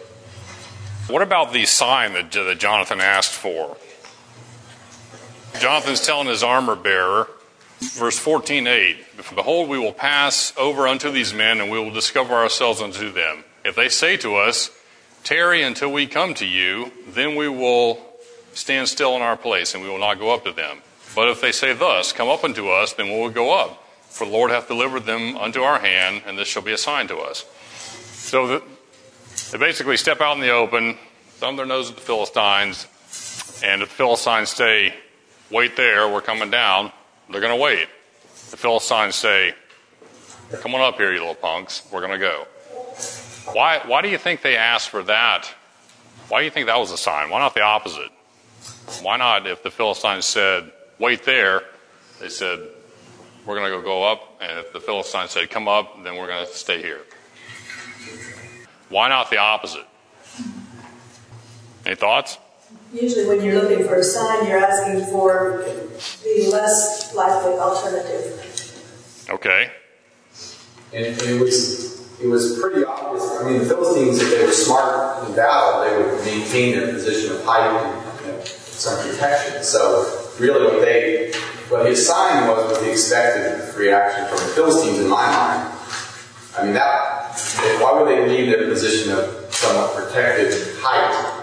[1.07, 3.77] What about the sign that, that Jonathan asked for?
[5.59, 7.27] Jonathan's telling his armor bearer,
[7.79, 8.97] verse 14:8,
[9.35, 13.43] "Behold, we will pass over unto these men, and we will discover ourselves unto them."
[13.63, 14.71] If they say to us,
[15.23, 17.99] Tarry until we come to you, then we will
[18.53, 20.81] stand still in our place and we will not go up to them.
[21.13, 23.83] But if they say thus, Come up unto us, then we will go up.
[24.09, 27.07] For the Lord hath delivered them unto our hand, and this shall be a sign
[27.09, 27.45] to us.
[28.13, 28.63] So the,
[29.51, 30.97] they basically step out in the open,
[31.35, 32.87] thumb their nose at the Philistines,
[33.63, 34.93] and if the Philistines say,
[35.51, 36.91] Wait there, we're coming down,
[37.29, 37.87] they're going to wait.
[38.51, 39.53] The Philistines say,
[40.61, 42.47] Come on up here, you little punks, we're going to go.
[43.53, 45.53] Why, why do you think they asked for that?
[46.29, 47.29] Why do you think that was a sign?
[47.29, 48.11] Why not the opposite?
[49.01, 51.63] Why not, if the Philistines said, wait there,
[52.19, 52.59] they said,
[53.45, 56.27] we're going to go go up, and if the Philistines said, come up, then we're
[56.27, 57.01] going to stay here.
[58.89, 59.85] Why not the opposite?
[61.85, 62.37] Any thoughts?
[62.93, 65.65] Usually, when you're looking for a sign, you're asking for
[66.23, 69.27] the less likely alternative.
[69.29, 69.71] Okay.
[70.93, 73.29] And it was it was pretty obvious.
[73.39, 77.35] I mean, the Philistines, if they were smart in battle, they would maintain their position
[77.35, 79.63] of height and you know, some protection.
[79.63, 81.31] So really what they,
[81.69, 85.73] what his sign was, was the expected reaction from the Philistines in my mind.
[86.57, 87.37] I mean, that,
[87.79, 91.36] why would they leave their position of somewhat protected height to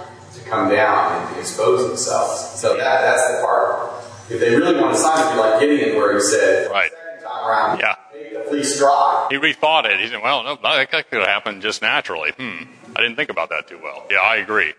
[0.55, 2.61] come down and expose themselves?
[2.61, 3.90] So that, that's the part.
[4.31, 6.90] If they really want to sign, it'd be like Gideon, where he said, Right.
[6.90, 7.95] second time around, Yeah.
[8.14, 9.27] make the fleece dry.
[9.31, 10.01] He rethought it.
[10.01, 12.31] He said, well, no, that that could have happened just naturally.
[12.33, 12.64] Hmm.
[12.97, 14.05] I didn't think about that too well.
[14.11, 14.73] Yeah, I agree.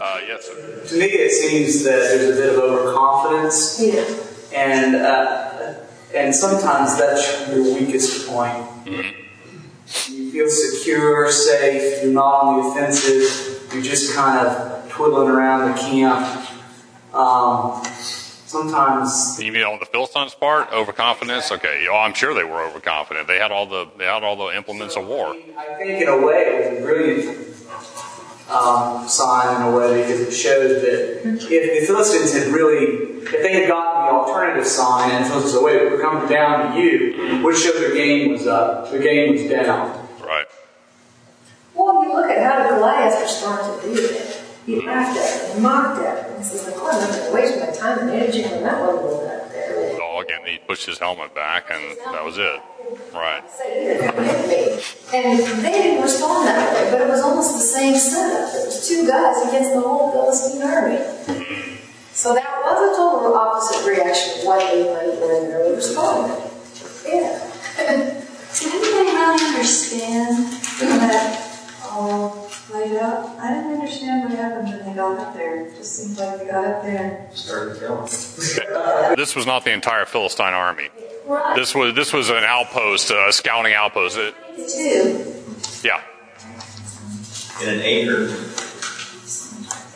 [0.00, 0.82] Uh, yes, sir.
[0.88, 4.04] To me, it seems that there's a bit of overconfidence, Yeah.
[4.58, 5.74] and uh,
[6.14, 8.64] and sometimes that's your weakest point.
[8.88, 9.02] Hmm.
[10.08, 12.02] You feel secure, safe.
[12.02, 13.59] You're not on the offensive.
[13.72, 16.26] You're just kind of twiddling around the camp.
[17.14, 21.52] Um, sometimes You mean on the Philistines' part, overconfidence?
[21.52, 23.26] Okay, oh, I'm sure they were overconfident.
[23.28, 25.28] They had all the they had all the implements of war.
[25.56, 27.50] I think in a way it was a brilliant
[28.50, 33.42] um, sign in a way because it shows that if the Philistines had really, if
[33.42, 36.80] they had gotten the alternative sign and the Philistines said, wait, we're coming down to
[36.80, 39.99] you, would show their game was up, their game was down.
[41.90, 41.98] Right.
[41.98, 44.36] Well, you look at how did Goliath respond to David.
[44.66, 47.26] He laughed at him, he mocked at him, and says, like, oh, I'm not going
[47.26, 49.96] to waste my time and energy on that one little up there.
[49.96, 52.60] Dog, and he pushed his helmet back, and that was it.
[53.14, 53.42] Right.
[53.50, 54.82] Say, you're going to hit me.
[55.14, 58.52] And they didn't respond that way, but it was almost the same setup.
[58.52, 60.98] There was two guys against the whole Philistine army.
[62.12, 66.32] So that was a total opposite reaction of what they might ordinarily respond.
[67.06, 67.46] Yeah.
[68.50, 71.49] Did anybody really understand that
[72.00, 73.28] all played out?
[73.38, 75.66] I didn't understand what happened when they got up there.
[75.66, 78.08] It just seemed like they got up there and Started killing.
[79.16, 80.88] This was not the entire Philistine army.
[81.26, 81.54] Right.
[81.56, 84.16] This was this was an outpost, a scouting outpost.
[84.18, 85.34] It- Two.
[85.86, 86.00] yeah.
[87.62, 88.24] In an acre.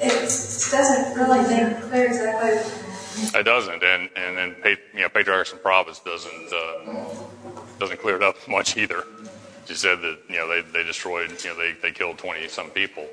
[0.01, 0.21] it
[0.71, 2.81] doesn't really make clear exactly.
[3.39, 4.57] It doesn't, and and then
[4.95, 7.05] you know Patriarchs and Prophets doesn't uh,
[7.79, 9.05] doesn't clear it up much either.
[9.67, 12.71] She said that you know they, they destroyed you know they, they killed twenty some
[12.71, 13.07] people.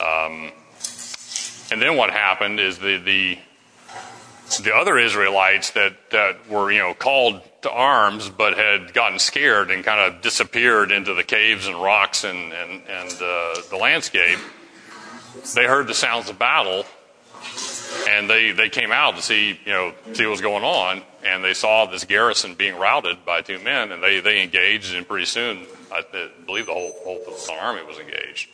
[0.00, 0.52] Um,
[1.70, 3.38] and then what happened is the the
[4.62, 9.70] the other Israelites that that were you know called to arms but had gotten scared
[9.70, 14.38] and kind of disappeared into the caves and rocks and and and uh, the landscape.
[15.54, 16.84] They heard the sounds of battle
[18.08, 21.44] and they, they came out to see you know see what was going on, and
[21.44, 25.26] they saw this garrison being routed by two men, and they, they engaged, and pretty
[25.26, 26.02] soon I
[26.46, 28.50] believe the whole whole Philistine army was engaged.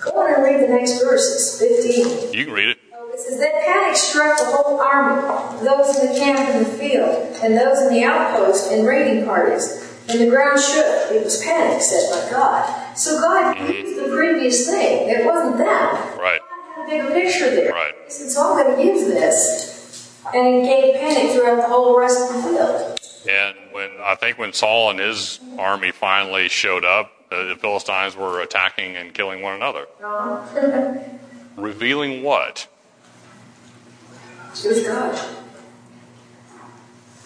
[0.00, 2.32] Go on and read the next verses, 15.
[2.34, 2.78] You can read it.
[2.94, 6.78] Oh, it says, Then panic struck the whole army, those in the camp in the
[6.78, 9.82] field, and those in the outpost and raiding parties.
[10.08, 11.10] And the ground shook.
[11.10, 12.96] It was panic set by God.
[12.96, 13.72] So God mm-hmm.
[13.72, 15.08] used the previous thing.
[15.08, 15.66] It wasn't them.
[15.66, 16.40] Right.
[16.76, 17.72] God had a bigger picture there.
[17.72, 17.92] Right.
[18.04, 19.75] He said, So I'm going to use this.
[20.34, 22.98] And it gave panic throughout the whole rest of the field.
[23.28, 28.14] And when I think when Saul and his army finally showed up, uh, the Philistines
[28.16, 29.86] were attacking and killing one another,
[31.56, 32.68] revealing what?
[34.64, 35.20] It was God.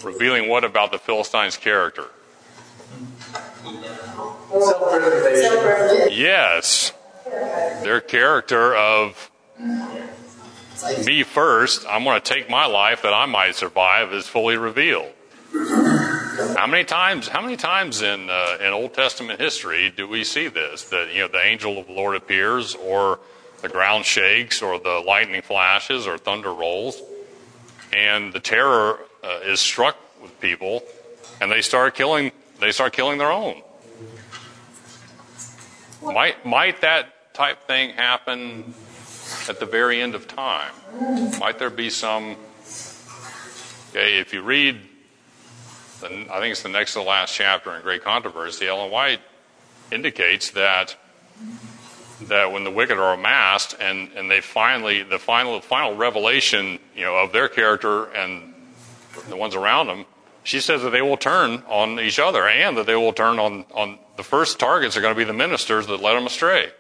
[0.03, 2.07] Revealing what about the Philistines' character?
[4.51, 6.09] Self-preservation.
[6.13, 6.93] Yes,
[7.83, 9.31] their character of
[11.05, 15.13] me first, I'm going to take my life that I might survive is fully revealed.
[15.53, 17.29] How many times?
[17.29, 20.85] How many times in uh, in Old Testament history do we see this?
[20.85, 23.19] That you know the angel of the Lord appears, or
[23.63, 27.03] the ground shakes, or the lightning flashes, or thunder rolls,
[27.93, 30.83] and the terror uh, is struck with people,
[31.41, 32.33] and they start killing.
[32.61, 33.61] They start killing their own.
[36.03, 38.73] Might might that type thing happen
[39.49, 40.73] at the very end of time?
[41.39, 42.37] Might there be some?
[43.91, 44.81] Okay, if you read,
[46.01, 48.67] the, I think it's the next to the last chapter in Great Controversy.
[48.67, 49.21] Ellen White
[49.91, 50.97] indicates that
[52.23, 57.05] that when the wicked are amassed and, and they finally the final final revelation you
[57.05, 58.55] know of their character and
[59.29, 60.05] the ones around them,
[60.45, 63.65] she says that they will turn on each other and that they will turn on
[63.75, 66.71] on the first targets are going to be the ministers that led them astray.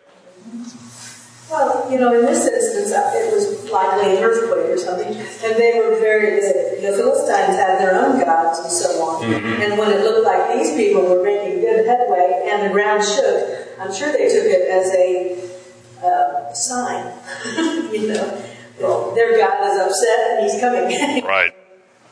[1.50, 5.56] Well, you know, in this instance, uh, it was likely an earthquake or something, and
[5.58, 9.24] they were very, the, the Philistines had their own gods and so on.
[9.24, 13.66] And when it looked like these people were making good headway and the ground shook,
[13.80, 17.12] I'm sure they took it as a uh, sign,
[17.92, 18.46] you know.
[19.14, 21.24] Their God is upset and he's coming.
[21.24, 21.52] Right.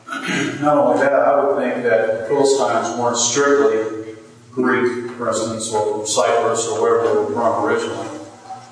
[0.61, 4.15] Not only that, I would think that the Philistines weren't strictly
[4.51, 8.18] Greek, for instance, or from Cyprus or wherever they were from originally.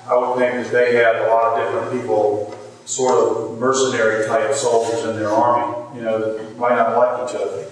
[0.08, 2.54] I would think that they had a lot of different people
[2.86, 7.36] sort of mercenary type soldiers in their army, you know, that might not like each
[7.36, 7.66] other.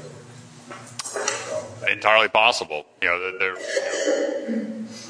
[1.90, 2.84] Entirely possible.
[3.00, 3.56] You know, they're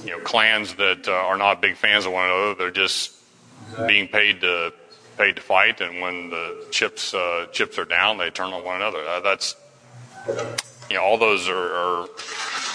[0.04, 2.54] you know clans that uh, are not big fans of one another.
[2.54, 3.12] They're just
[3.64, 3.88] exactly.
[3.88, 4.72] being paid to
[5.16, 8.76] paid to fight, and when the chips uh, chips are down, they turn on one
[8.76, 9.00] another.
[9.00, 9.56] Uh, that's
[10.90, 12.08] you know, all those are, are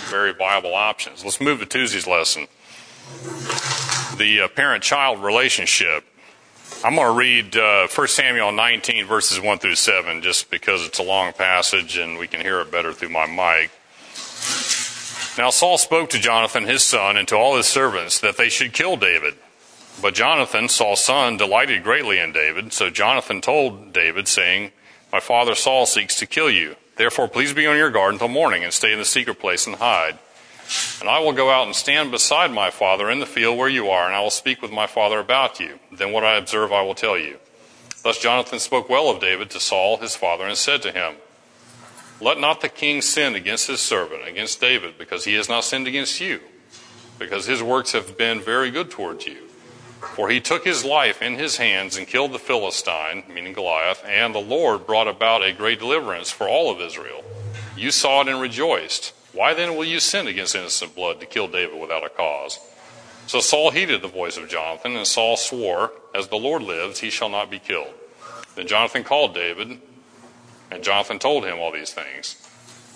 [0.09, 1.23] very viable options.
[1.23, 2.47] Let's move to Tuesday's lesson.
[4.17, 6.05] The uh, parent-child relationship.
[6.83, 10.99] I'm going to read uh, 1 Samuel 19 verses 1 through 7 just because it's
[10.99, 13.71] a long passage and we can hear it better through my mic.
[15.37, 18.73] Now Saul spoke to Jonathan his son and to all his servants that they should
[18.73, 19.35] kill David.
[20.01, 22.73] But Jonathan, Saul's son, delighted greatly in David.
[22.73, 24.71] So Jonathan told David, saying,
[25.11, 26.75] My father Saul seeks to kill you.
[26.95, 29.75] Therefore, please be on your guard until morning and stay in the secret place and
[29.75, 30.17] hide.
[30.99, 33.89] And I will go out and stand beside my father in the field where you
[33.89, 35.79] are, and I will speak with my father about you.
[35.91, 37.37] Then what I observe I will tell you.
[38.03, 41.15] Thus Jonathan spoke well of David to Saul his father, and said to him,
[42.19, 45.87] Let not the king sin against his servant, against David, because he has not sinned
[45.87, 46.39] against you,
[47.19, 49.47] because his works have been very good towards you.
[50.15, 54.33] For he took his life in his hands and killed the Philistine, meaning Goliath, and
[54.33, 57.23] the Lord brought about a great deliverance for all of Israel.
[57.77, 59.13] You saw it and rejoiced.
[59.33, 62.59] Why then will you sin against innocent blood to kill David without a cause?
[63.27, 67.09] So Saul heeded the voice of Jonathan, and Saul swore, As the Lord lives, he
[67.09, 67.93] shall not be killed.
[68.55, 69.79] Then Jonathan called David,
[70.69, 72.35] and Jonathan told him all these things.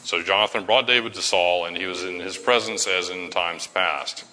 [0.04, 3.68] So Jonathan brought David to Saul, and he was in his presence as in times
[3.68, 4.26] past.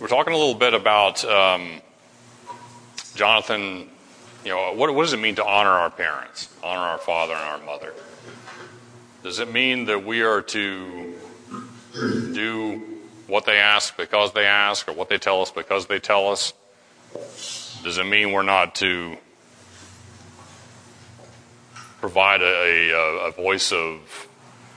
[0.00, 1.80] We're talking a little bit about um,
[3.14, 3.88] Jonathan.
[4.44, 7.44] You know, what, what does it mean to honor our parents, honor our father and
[7.44, 7.92] our mother?
[9.28, 11.14] Does it mean that we are to
[11.92, 12.82] do
[13.26, 16.54] what they ask because they ask, or what they tell us because they tell us?
[17.84, 19.18] Does it mean we're not to
[22.00, 24.28] provide a, a, a voice of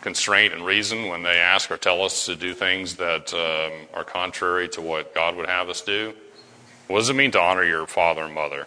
[0.02, 4.04] constraint and reason when they ask or tell us to do things that um, are
[4.04, 6.14] contrary to what God would have us do?
[6.90, 8.66] What does it mean to honor your father and mother?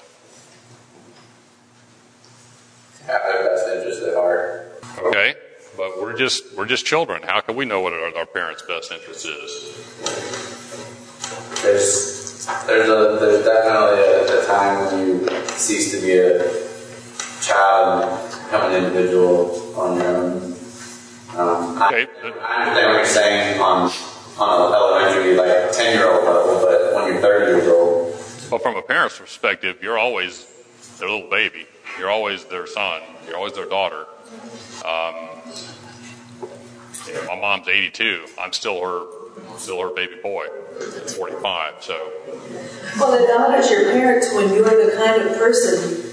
[3.00, 4.82] To Have their best interest at heart.
[4.98, 5.34] Okay,
[5.76, 7.22] but we're just we're just children.
[7.22, 9.50] How can we know what our, our parents' best interest is?
[11.62, 16.64] There's there's a there's definitely a, a time when you cease to be a
[17.42, 20.54] child and become an individual on your own.
[21.36, 22.06] Um, okay.
[22.22, 23.90] I, I understand what you're saying on
[24.38, 28.14] on an elementary, like ten year old level, but when you're thirty years old.
[28.50, 30.46] Well, from a parent's perspective, you're always
[30.98, 31.66] their little baby.
[31.98, 33.02] You're always their son.
[33.26, 34.06] You're always their daughter.
[34.84, 35.33] Um,
[37.06, 38.26] you my mom's 82.
[38.38, 39.06] I'm still her,
[39.58, 40.46] still her baby boy.
[41.16, 41.82] 45.
[41.82, 42.12] So.
[42.98, 46.10] Well, it honors your parents when you're the kind of person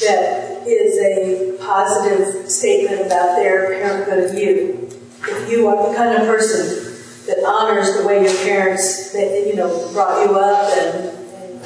[0.00, 4.88] that is a positive statement about their parenthood of you.
[5.26, 6.92] If you are the kind of person
[7.26, 11.64] that honors the way your parents, that, you know, brought you up and, and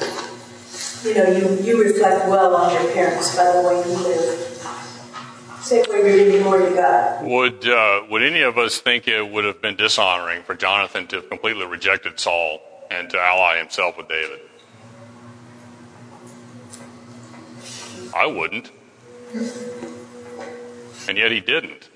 [1.03, 4.48] you know, you, you reflect well on your parents by the way you live.
[7.23, 11.17] Would, uh, would any of us think it would have been dishonoring for Jonathan to
[11.17, 14.39] have completely rejected Saul and to ally himself with David?
[18.15, 18.71] I wouldn't.
[21.07, 21.89] And yet he didn't.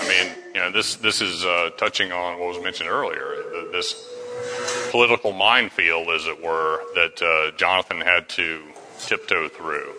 [0.00, 3.34] I mean, you know, this this is uh, touching on what was mentioned earlier.
[3.72, 3.94] This
[4.90, 8.62] political minefield, as it were, that uh, Jonathan had to
[8.98, 9.92] tiptoe through.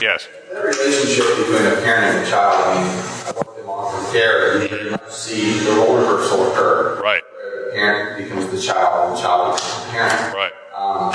[0.00, 0.28] Yes.
[0.52, 2.52] The relationship between a parent and a child.
[2.52, 2.92] I mean,
[3.24, 7.00] I worked in long-term care, you very much see the role reversal occur.
[7.02, 7.22] Right.
[7.24, 10.34] Where the parent becomes the child, and the child becomes the parent.
[10.34, 10.52] Right.
[10.76, 11.08] Um,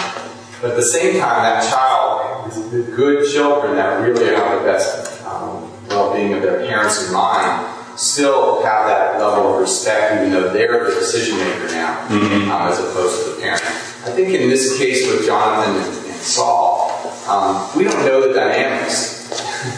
[0.60, 5.24] but at the same time, that child, the good children that really have the best
[5.24, 10.52] um, well-being of their parents in mind, still have that level of respect, even though
[10.52, 12.50] they're the decision maker now, mm-hmm.
[12.50, 13.62] um, as opposed to the parent.
[13.62, 16.90] I think in this case with Jonathan and, and Saul,
[17.28, 19.17] um, we don't know the dynamics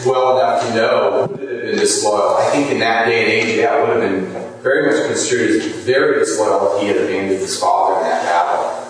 [0.06, 2.36] well enough to know would have been disloyal.
[2.36, 5.66] I think in that day and age, that would have been very much construed as
[5.84, 8.86] very disloyal if he had abandoned his father in that battle.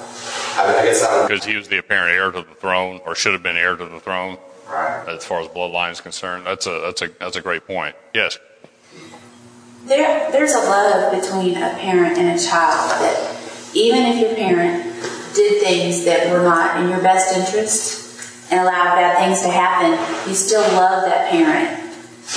[0.58, 3.42] I, guess I because he was the apparent heir to the throne, or should have
[3.42, 4.38] been heir to the throne.
[4.68, 5.08] Right.
[5.08, 7.96] As far as bloodline is concerned, that's a that's a that's a great point.
[8.14, 8.38] Yes.
[9.86, 13.40] There, there's a love between a parent and a child that
[13.74, 14.84] even if your parent
[15.34, 18.09] did things that were not in your best interest
[18.50, 19.92] and allow bad things to happen,
[20.28, 21.80] you still love that parent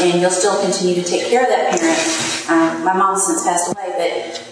[0.02, 2.50] and you'll still continue to take care of that parent.
[2.50, 4.44] Um, my mom's since passed away, but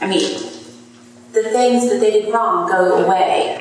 [0.00, 0.54] I mean,
[1.32, 3.56] the things that they did wrong go away.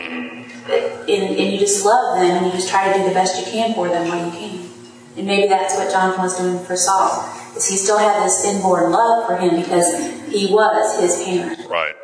[0.69, 3.51] and, and you just love them and you just try to do the best you
[3.51, 4.69] can for them while you can.
[5.17, 7.29] And maybe that's what Jonathan was doing for Saul.
[7.55, 9.93] Is he still had this inborn love for him because
[10.27, 11.69] he was his parent.
[11.69, 11.95] Right.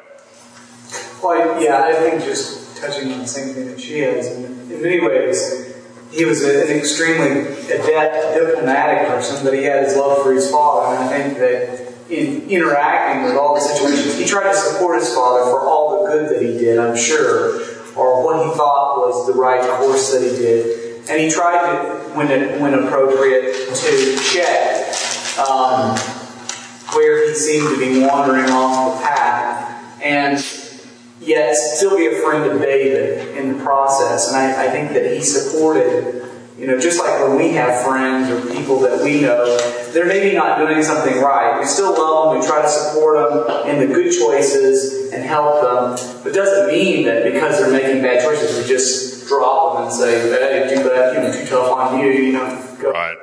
[1.24, 4.28] Well, yeah, I think just touching on the same thing that she has.
[4.28, 5.76] In, in many ways,
[6.12, 10.96] he was an extremely adept diplomatic person, but he had his love for his father,
[10.96, 15.14] and I think that in interacting with all the situations, he tried to support his
[15.14, 17.62] father for all the good that he did, I'm sure,
[17.96, 21.08] or what he thought was the right course that he did.
[21.10, 24.94] And he tried to, when, it, when appropriate, to check
[25.40, 25.98] um,
[26.94, 30.02] where he seemed to be wandering off the path.
[30.04, 30.40] And
[31.30, 34.30] yet still be a friend of David in the process.
[34.30, 36.26] And I, I, think that he supported,
[36.58, 39.58] you know, just like when we have friends or people that we know,
[39.92, 41.60] they're maybe not doing something right.
[41.60, 45.62] We still love them, we try to support them in the good choices and help
[45.62, 46.24] them.
[46.24, 49.94] But it doesn't mean that because they're making bad choices, we just drop them and
[49.94, 52.92] say, hey, do that, you know, too tough on you, you know, go.
[52.92, 53.18] Right.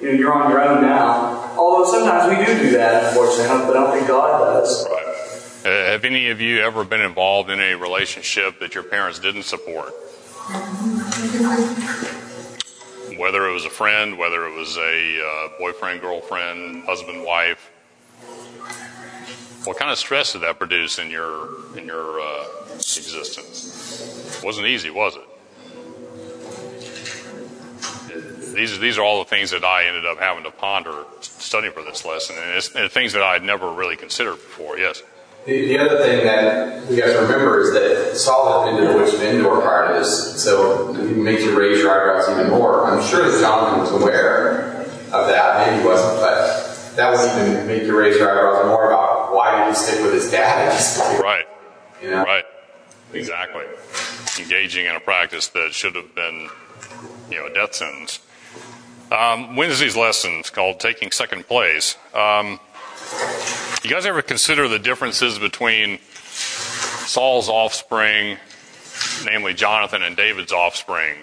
[0.00, 1.52] You know, you're on your own now.
[1.58, 4.88] Although sometimes we do do that, unfortunately, but I don't think God does.
[4.88, 4.99] Right.
[5.62, 9.42] Uh, have any of you ever been involved in a relationship that your parents didn't
[9.42, 9.92] support?
[13.18, 17.70] Whether it was a friend, whether it was a uh, boyfriend, girlfriend, husband, wife.
[19.64, 22.44] What kind of stress did that produce in your in your uh,
[22.76, 24.38] existence?
[24.38, 25.26] It wasn't easy, was it?
[28.54, 31.82] These these are all the things that I ended up having to ponder studying for
[31.82, 34.78] this lesson, and it's and things that I had never really considered before.
[34.78, 35.02] Yes.
[35.46, 38.92] The, the, other thing that we have to remember is that Saul had been to
[38.92, 42.50] the witch of Endor prior to this, so it makes you raise your eyebrows even
[42.50, 42.86] more.
[42.86, 45.66] I'm sure that Jonathan was aware of that.
[45.66, 49.64] Maybe he wasn't, but that would even make you raise your eyebrows more about why
[49.64, 50.78] did he stick with his dad?
[51.22, 51.46] Right.
[52.02, 52.22] You know?
[52.22, 52.44] Right.
[53.12, 53.64] Exactly.
[54.38, 56.48] Engaging in a practice that should have been,
[57.30, 58.20] you know, a death sentence.
[59.10, 61.96] Um, Wednesday's lesson is called Taking Second Place.
[62.14, 62.60] Um,
[63.82, 68.38] you guys ever consider the differences between Saul's offspring,
[69.24, 71.16] namely Jonathan, and David's offspring,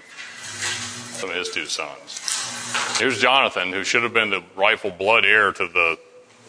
[1.12, 3.00] some of his two sons?
[3.00, 6.00] Here's Jonathan, who should have been the rightful blood heir to the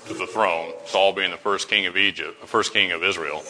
[0.09, 0.73] to the throne.
[0.87, 3.45] Saul being the first king of Egypt, the first king of Israel,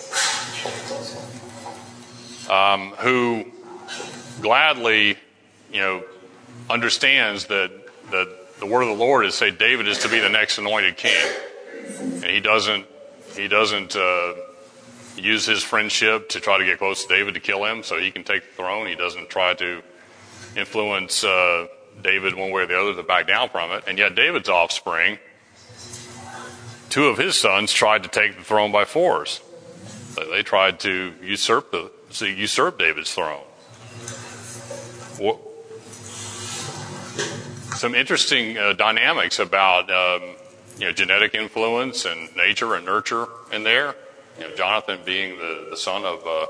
[2.51, 3.47] um, who
[4.43, 5.17] gladly,
[5.73, 6.03] you know,
[6.69, 7.71] understands that
[8.11, 10.97] that the word of the Lord is say David is to be the next anointed
[10.97, 11.17] king
[12.39, 12.87] he doesn't
[13.35, 14.35] he doesn't uh,
[15.17, 18.13] use his friendship to try to get close to David to kill him so he
[18.13, 18.87] can take the throne.
[18.87, 19.83] He doesn't try to
[20.57, 21.67] influence uh,
[22.01, 23.83] David one way or the other to back down from it.
[23.89, 25.19] And yet David's offspring,
[26.91, 29.41] two of his sons tried to take the throne by force.
[30.31, 33.43] They tried to usurp the usurp David's throne.
[37.75, 40.37] Some interesting uh, dynamics about um,
[40.79, 43.95] you know, genetic influence and nature and nurture in there.
[44.39, 46.47] You know, Jonathan being the, the son of, uh,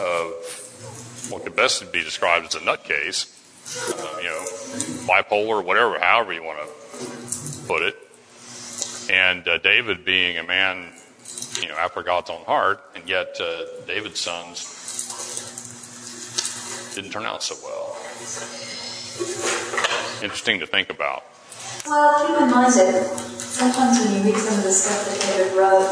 [0.00, 3.26] of what could best be described as a nutcase,
[3.92, 4.44] uh, you know,
[5.06, 7.96] bipolar, whatever, however you want to put it.
[9.10, 10.92] And uh, David being a man,
[11.60, 14.76] you know, after God's own heart, and yet uh, David's sons
[16.94, 17.96] didn't turn out so well.
[20.22, 21.24] Interesting to think about.
[21.86, 23.06] Well, keep in mind that
[23.38, 25.90] sometimes when you read some of the stuff that David wrote,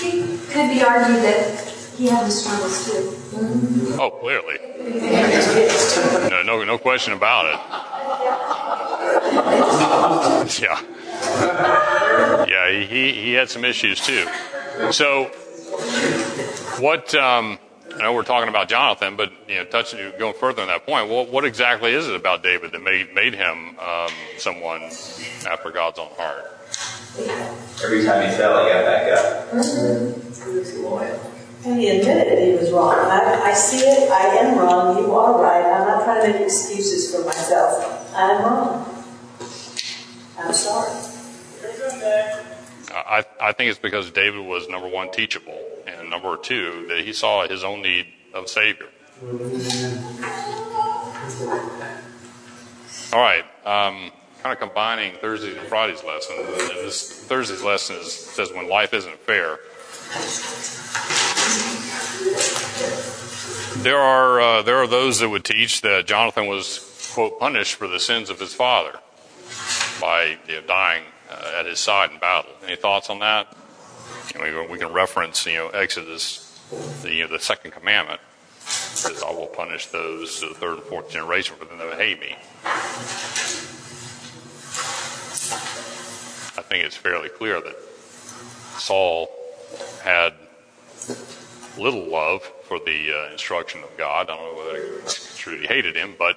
[0.00, 3.16] it could be argued that he had his struggles too.
[3.36, 4.00] Mm-hmm.
[4.00, 4.58] Oh, clearly.
[6.30, 7.58] no, no, no question about it.
[10.62, 10.80] yeah.
[12.48, 14.26] Yeah, he, he had some issues too.
[14.90, 15.24] So,
[16.78, 17.58] what, um,
[17.94, 21.08] I know we're talking about Jonathan, but you know, touching going further on that point,
[21.08, 24.82] well, what exactly is it about David that made made him um, someone
[25.48, 26.50] after God's own heart?
[27.82, 29.50] Every time he fell, he got back up.
[29.50, 30.50] Mm-hmm.
[30.50, 31.30] He was loyal.
[31.64, 32.94] And he admitted he was wrong.
[32.94, 34.10] I, I see it.
[34.10, 34.98] I am wrong.
[34.98, 35.64] You are right.
[35.64, 38.12] I'm not trying to make excuses for myself.
[38.14, 39.04] I'm wrong.
[40.38, 41.14] I'm sorry.
[42.94, 45.58] I, I think it's because David was number one teachable,
[46.04, 48.88] and number two that he saw his own need of Savior.
[53.12, 54.10] All right, um,
[54.42, 56.36] kind of combining Thursday's and Friday's lesson.
[56.36, 59.58] This Thursday's lesson is, says when life isn't fair.
[63.82, 67.86] There are uh, there are those that would teach that Jonathan was quote punished for
[67.86, 68.98] the sins of his father
[70.00, 72.50] by you know, dying uh, at his side in battle.
[72.66, 73.54] Any thoughts on that?
[74.38, 76.60] We can reference, you know, Exodus,
[77.02, 78.20] the, you know, the second commandment,
[78.58, 82.36] says, "I will punish those the third and fourth generation for them that hate me."
[86.56, 87.76] I think it's fairly clear that
[88.78, 89.28] Saul
[90.02, 90.34] had
[91.78, 94.30] little love for the uh, instruction of God.
[94.30, 96.36] I don't know whether he truly hated him, but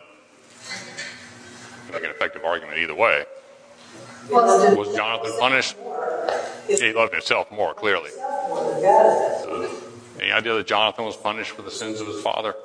[1.91, 3.25] make an effective argument either way.
[4.30, 5.75] Was Jonathan punished?
[6.67, 8.11] He loved himself more, clearly.
[8.11, 9.69] So,
[10.19, 12.55] any idea that Jonathan was punished for the sins of his father?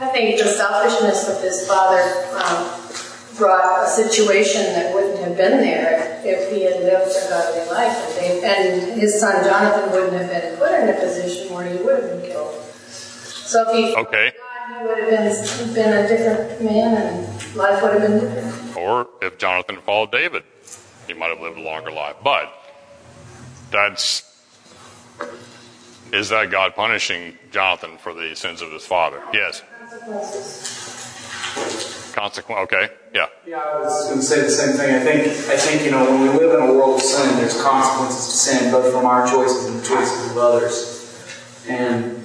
[0.00, 2.02] I think the selfishness of his father
[2.36, 7.70] um, brought a situation that wouldn't have been there if he had lived a godly
[7.70, 7.96] life.
[7.96, 11.82] And, they, and his son Jonathan wouldn't have been put in a position where he
[11.82, 12.54] would have been killed.
[12.54, 14.32] So if he Okay.
[14.38, 18.76] God, he would have been, been a different man and life would have been different.
[18.76, 20.42] Or if Jonathan had followed David,
[21.12, 22.16] he might have lived a longer life.
[22.22, 22.52] But
[23.70, 24.28] that's
[26.12, 29.22] is that God punishing Jonathan for the sins of his father?
[29.32, 29.62] Yes.
[32.12, 32.60] Consequent.
[32.62, 32.90] Okay.
[33.14, 33.26] Yeah.
[33.46, 34.94] Yeah, I was going to say the same thing.
[34.94, 37.62] I think, I think, you know, when we live in a world of sin, there's
[37.62, 41.64] consequences to sin, both from our choices and the choices of others.
[41.66, 42.21] And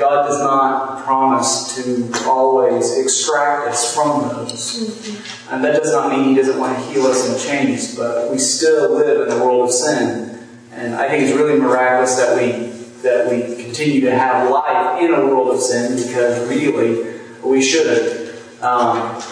[0.00, 5.36] God does not promise to always extract us from those.
[5.50, 8.32] And that does not mean He doesn't want to heal us and change us, but
[8.32, 10.38] we still live in a world of sin.
[10.72, 12.70] And I think it's really miraculous that we
[13.02, 18.34] that we continue to have life in a world of sin because really we shouldn't.
[18.62, 19.22] Um,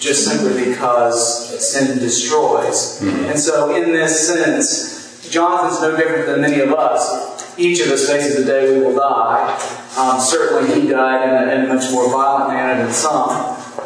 [0.00, 3.00] just simply because sin destroys.
[3.02, 7.58] And so, in this sense, Jonathan's no different than many of us.
[7.58, 9.79] Each of us faces the day we will die.
[9.98, 13.30] Um, certainly, he died in a, in a much more violent manner than some.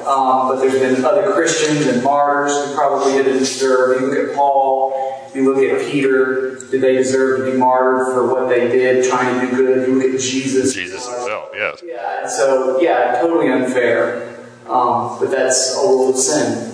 [0.07, 4.01] Um, but there's been other Christians and martyrs who probably didn't deserve.
[4.01, 8.33] You look at Paul, you look at Peter, did they deserve to be martyred for
[8.33, 9.89] what they did, trying to do good?
[9.89, 10.75] You look at Jesus.
[10.75, 11.49] Jesus himself.
[11.55, 11.83] Yes.
[11.85, 14.37] Yeah, and so, yeah, totally unfair.
[14.69, 16.71] Um, but that's a world of sin.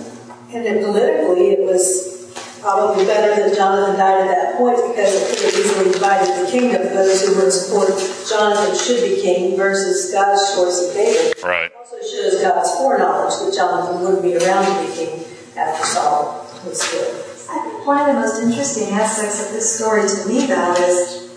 [0.53, 2.20] And then politically, it was
[2.61, 6.49] probably better that Jonathan died at that point because it could have easily divided the
[6.49, 6.83] kingdom.
[6.93, 7.97] Those who were in support of
[8.29, 11.35] Jonathan should be king versus God's choice of David.
[11.43, 11.71] Right.
[11.75, 15.25] Also shows God's foreknowledge that Jonathan wouldn't be around to be king
[15.57, 17.31] after Saul was killed.
[17.49, 21.29] I think one of the most interesting aspects of this story to me, though, is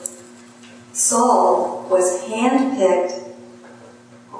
[0.92, 3.32] Saul was handpicked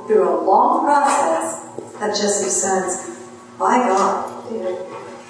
[0.07, 1.64] through a long process
[1.97, 3.18] of Jesse's sons
[3.59, 4.53] by God,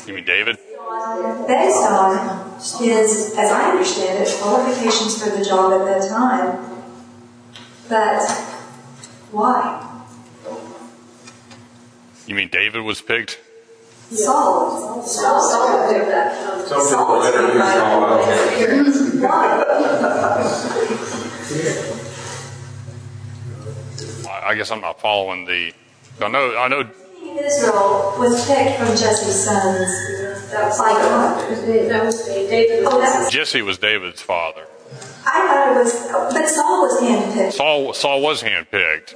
[0.06, 0.58] You mean David?
[1.46, 6.58] Based on his, as I understand it, qualifications for the job at that time.
[7.88, 8.22] But
[9.32, 9.80] why?
[12.26, 13.40] You mean David was picked?
[14.10, 15.02] Saul.
[15.02, 16.66] Saul, Saul did that.
[16.68, 18.04] Some people interview Saul
[24.28, 25.72] I I guess I'm not following the.
[26.20, 26.56] I know.
[26.56, 26.88] I know.
[27.36, 30.23] Israel was picked from Jesse's sons
[30.54, 31.90] by God.
[31.90, 32.84] That was David.
[32.86, 34.66] Oh, that's, Jesse was David's father.
[35.26, 37.52] I thought it was, but Saul was handpicked.
[37.52, 37.92] Saul.
[37.94, 39.14] Saul was handpicked.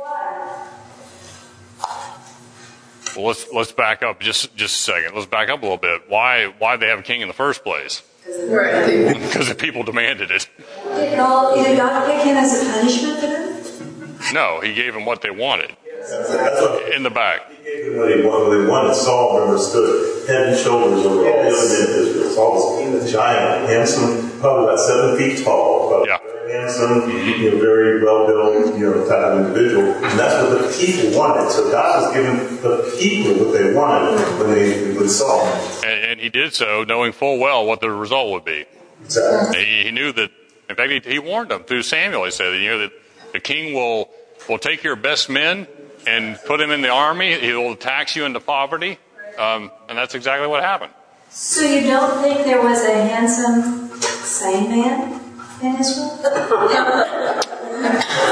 [3.17, 5.15] Well, let's let's back up just just a second.
[5.15, 6.03] Let's back up a little bit.
[6.09, 8.03] Why why they have a king in the first place?
[8.27, 9.15] Right.
[9.23, 10.49] because the people demanded it.
[10.85, 14.35] Did God, did God pick him as a punishment for them?
[14.35, 17.51] No, he gave them what they wanted That's what in the back.
[17.51, 18.49] he gave them what he wanted.
[18.49, 18.95] What they wanted.
[18.95, 22.31] Saul, remember, stood head and shoulders over all the other men of Israel.
[22.31, 26.19] Saul was a giant, handsome, probably about seven feet tall, but Yeah.
[26.23, 29.93] very handsome, you know, very well built, you know, type of individual.
[29.93, 31.51] And that's what the people wanted.
[31.51, 35.45] So God was giving the people what they wanted when they with Saul.
[35.85, 38.67] And, and he did so knowing full well what the result would be.
[39.05, 39.65] Exactly.
[39.65, 40.31] He, he knew that.
[40.69, 42.25] In fact, he, he warned them through Samuel.
[42.27, 42.93] He said, "You know that
[43.33, 44.11] the king will
[44.51, 45.67] will take your best men
[46.09, 47.39] and put him in the army.
[47.39, 48.99] He will tax you into poverty."
[49.39, 50.93] Um, and that's exactly what happened.
[51.31, 55.21] So you don't think there was a handsome, sane man
[55.63, 56.19] in Israel?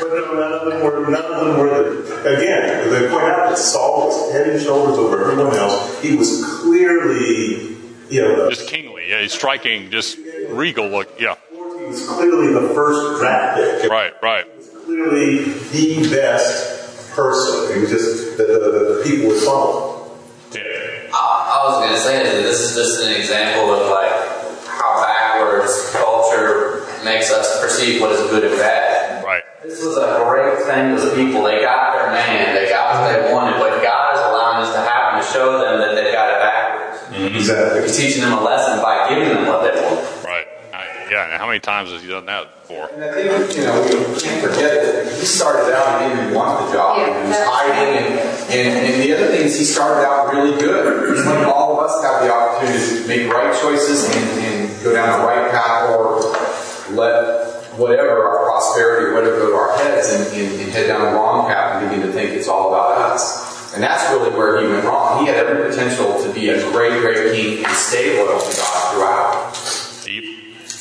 [0.00, 1.08] But none of them were.
[1.10, 2.02] None of them were.
[2.02, 6.00] The, again, they point out that Saul was head and shoulders over everyone else.
[6.02, 7.76] He was clearly,
[8.08, 10.18] you know, the, Just kingly, yeah, he's striking, just
[10.48, 11.20] regal look.
[11.20, 13.90] Yeah, he was clearly the first draft pick.
[13.90, 14.46] right, right.
[14.46, 16.69] He was Clearly, the best
[17.20, 17.74] person.
[17.74, 20.16] He was just the, the, the, the people would follow.
[20.52, 21.12] Yeah.
[21.12, 24.08] I, I was going to say that this is just an example of like
[24.64, 29.24] how backwards culture makes us perceive what is good and bad.
[29.24, 29.44] Right.
[29.62, 31.44] This was a great thing to the people.
[31.44, 32.54] They got their man.
[32.54, 33.60] They got what they wanted.
[33.60, 36.96] But God is allowing this to happen to show them that they got it backwards.
[37.12, 37.36] Mm-hmm.
[37.36, 37.82] Exactly.
[37.82, 40.19] He's teaching them a lesson by giving them what they want.
[41.10, 41.18] Right.
[41.18, 42.88] I, Yeah, and how many times has he done that before?
[42.94, 46.66] And I think, you know, we can't forget that he started out and didn't want
[46.66, 46.98] the job.
[46.98, 47.98] Yeah, he was hiding.
[47.98, 48.14] And,
[48.50, 51.10] and, and the other thing is he started out really good.
[51.10, 54.92] It's like all of us have the opportunity to make right choices and, and go
[54.92, 56.20] down the right path or
[56.94, 61.18] let whatever our prosperity, whatever go to our heads and, and, and head down the
[61.18, 63.74] wrong path and begin to think it's all about us.
[63.74, 65.24] And that's really where he went wrong.
[65.24, 68.94] He had every potential to be a great, great king and stay loyal to God
[68.94, 69.49] throughout.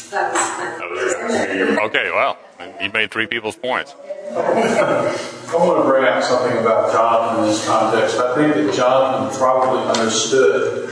[0.09, 0.33] Steve?
[0.79, 2.37] That was Okay, well,
[2.79, 3.93] he made three people's points.
[4.31, 8.17] I want to bring out something about Jonathan in this context.
[8.17, 10.89] I think that Jonathan probably understood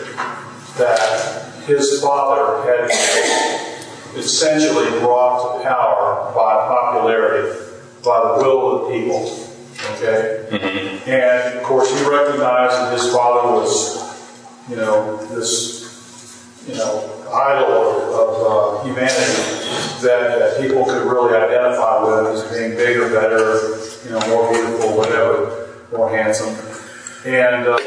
[0.77, 2.89] that his father had
[4.15, 7.59] essentially brought to power by popularity,
[8.03, 9.47] by the will of the people.
[9.93, 10.45] Okay?
[10.49, 11.09] Mm-hmm.
[11.09, 13.97] And of course, he recognized that his father was,
[14.69, 15.86] you know, this,
[16.67, 19.67] you know, idol of, of uh, humanity
[20.01, 24.97] that, that people could really identify with as being bigger, better, you know, more beautiful,
[24.97, 26.53] whatever, more handsome.
[27.25, 27.77] And uh,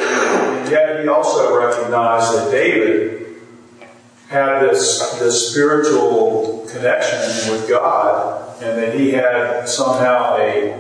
[0.71, 3.21] yet he also recognized that David
[4.29, 10.79] had this, this spiritual connection with God and that he had somehow a,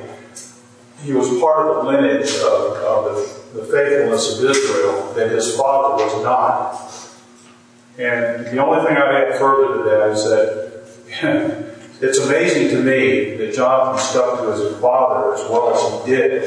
[1.03, 5.57] he was part of the lineage of, of the, the faithfulness of Israel that his
[5.57, 7.10] father was not.
[8.01, 13.37] And the only thing I'd add further to that is that it's amazing to me
[13.37, 16.43] that Jonathan stuck to his father as well as he did.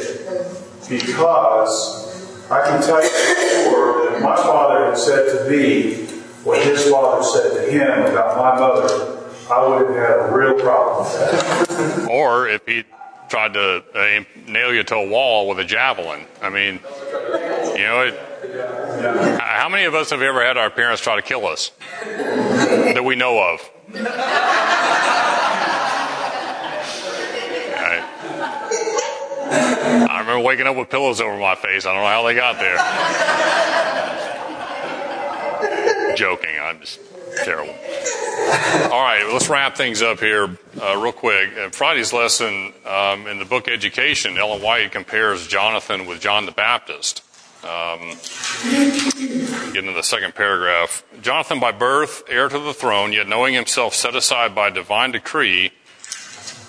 [0.89, 6.05] Because I can tell you for sure that if my father had said to me
[6.43, 9.19] what his father said to him about my mother,
[9.51, 12.07] I would have had a real problem with that.
[12.09, 12.83] Or if he
[13.29, 16.25] tried to uh, nail you to a wall with a javelin.
[16.41, 16.79] I mean,
[17.75, 18.13] you know, it,
[19.53, 21.71] how many of us have ever had our parents try to kill us
[22.03, 23.69] that we know of?
[29.55, 31.85] I, remember waking up with pillows over my face.
[31.85, 32.77] I don't know how they got there.
[36.15, 36.59] Joking.
[36.59, 36.99] I'm just
[37.43, 37.75] terrible.
[38.91, 41.55] All right, let's wrap things up here uh, real quick.
[41.55, 46.51] Uh, Friday's lesson um, in the book Education, Ellen White compares Jonathan with John the
[46.51, 47.21] Baptist.
[47.63, 48.17] Um,
[49.71, 51.03] get into the second paragraph.
[51.21, 55.71] Jonathan, by birth, heir to the throne, yet knowing himself set aside by divine decree,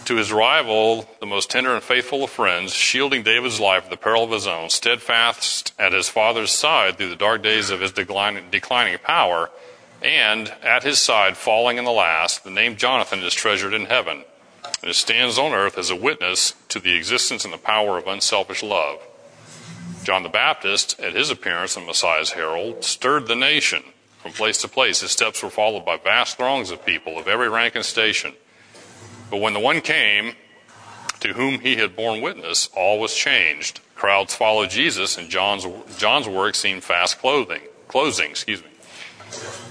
[0.05, 3.97] to his rival, the most tender and faithful of friends, shielding David's life at the
[3.97, 7.93] peril of his own, steadfast at his father's side through the dark days of his
[7.93, 9.51] declining, declining power,
[10.03, 14.25] and at his side, falling in the last, the name Jonathan is treasured in heaven,
[14.83, 18.07] and it stands on earth as a witness to the existence and the power of
[18.07, 19.01] unselfish love.
[20.05, 23.83] John the Baptist, at his appearance in Messiah's herald, stirred the nation.
[24.19, 27.49] From place to place, his steps were followed by vast throngs of people of every
[27.49, 28.35] rank and station.
[29.31, 30.35] But when the one came
[31.21, 33.81] to whom he had borne witness, all was changed.
[33.95, 38.31] Crowds followed Jesus, and John's, John's work seemed fast clothing, closing.
[38.31, 38.69] Excuse me.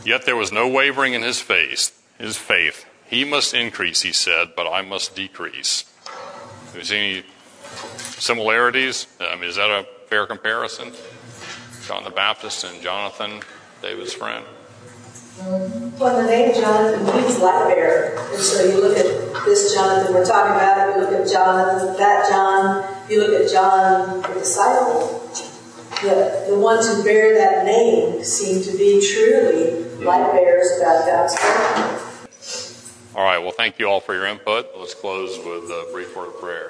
[0.04, 1.92] Yet there was no wavering in his faith.
[2.18, 2.86] His faith.
[3.06, 5.86] He must increase, he said, but I must decrease.
[6.76, 7.24] Any
[7.98, 9.06] similarities?
[9.20, 10.94] I mean, is that a fair comparison?
[11.88, 13.42] John the Baptist and Jonathan,
[13.82, 14.46] David's friend.
[15.98, 18.16] Well, the name Jonathan means light bearer.
[18.30, 19.08] And so you look at
[19.44, 24.22] this Jonathan we're talking about, you look at Jonathan, that John, you look at John,
[24.22, 25.20] the disciple.
[26.04, 31.34] The, the ones who bear that name seem to be truly light bearers about God's
[31.42, 32.00] word.
[33.16, 34.68] All right, well, thank you all for your input.
[34.78, 36.70] Let's close with a brief word of prayer.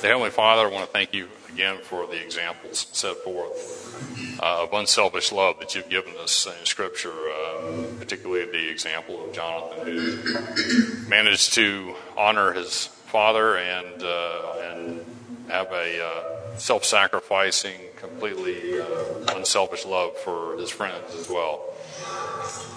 [0.00, 4.64] The Heavenly Father, I want to thank you again for the examples set forth uh,
[4.64, 9.86] of unselfish love that you've given us in Scripture, uh, particularly the example of Jonathan,
[9.86, 15.04] who managed to honor his father and uh, and
[15.48, 21.62] have a uh, self-sacrificing, completely uh, unselfish love for his friends as well.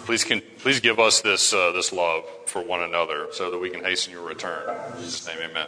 [0.05, 3.83] Please, can, please give us this this love for one another, so that we can
[3.83, 4.63] hasten your return.
[4.93, 5.67] In Jesus' name, Amen.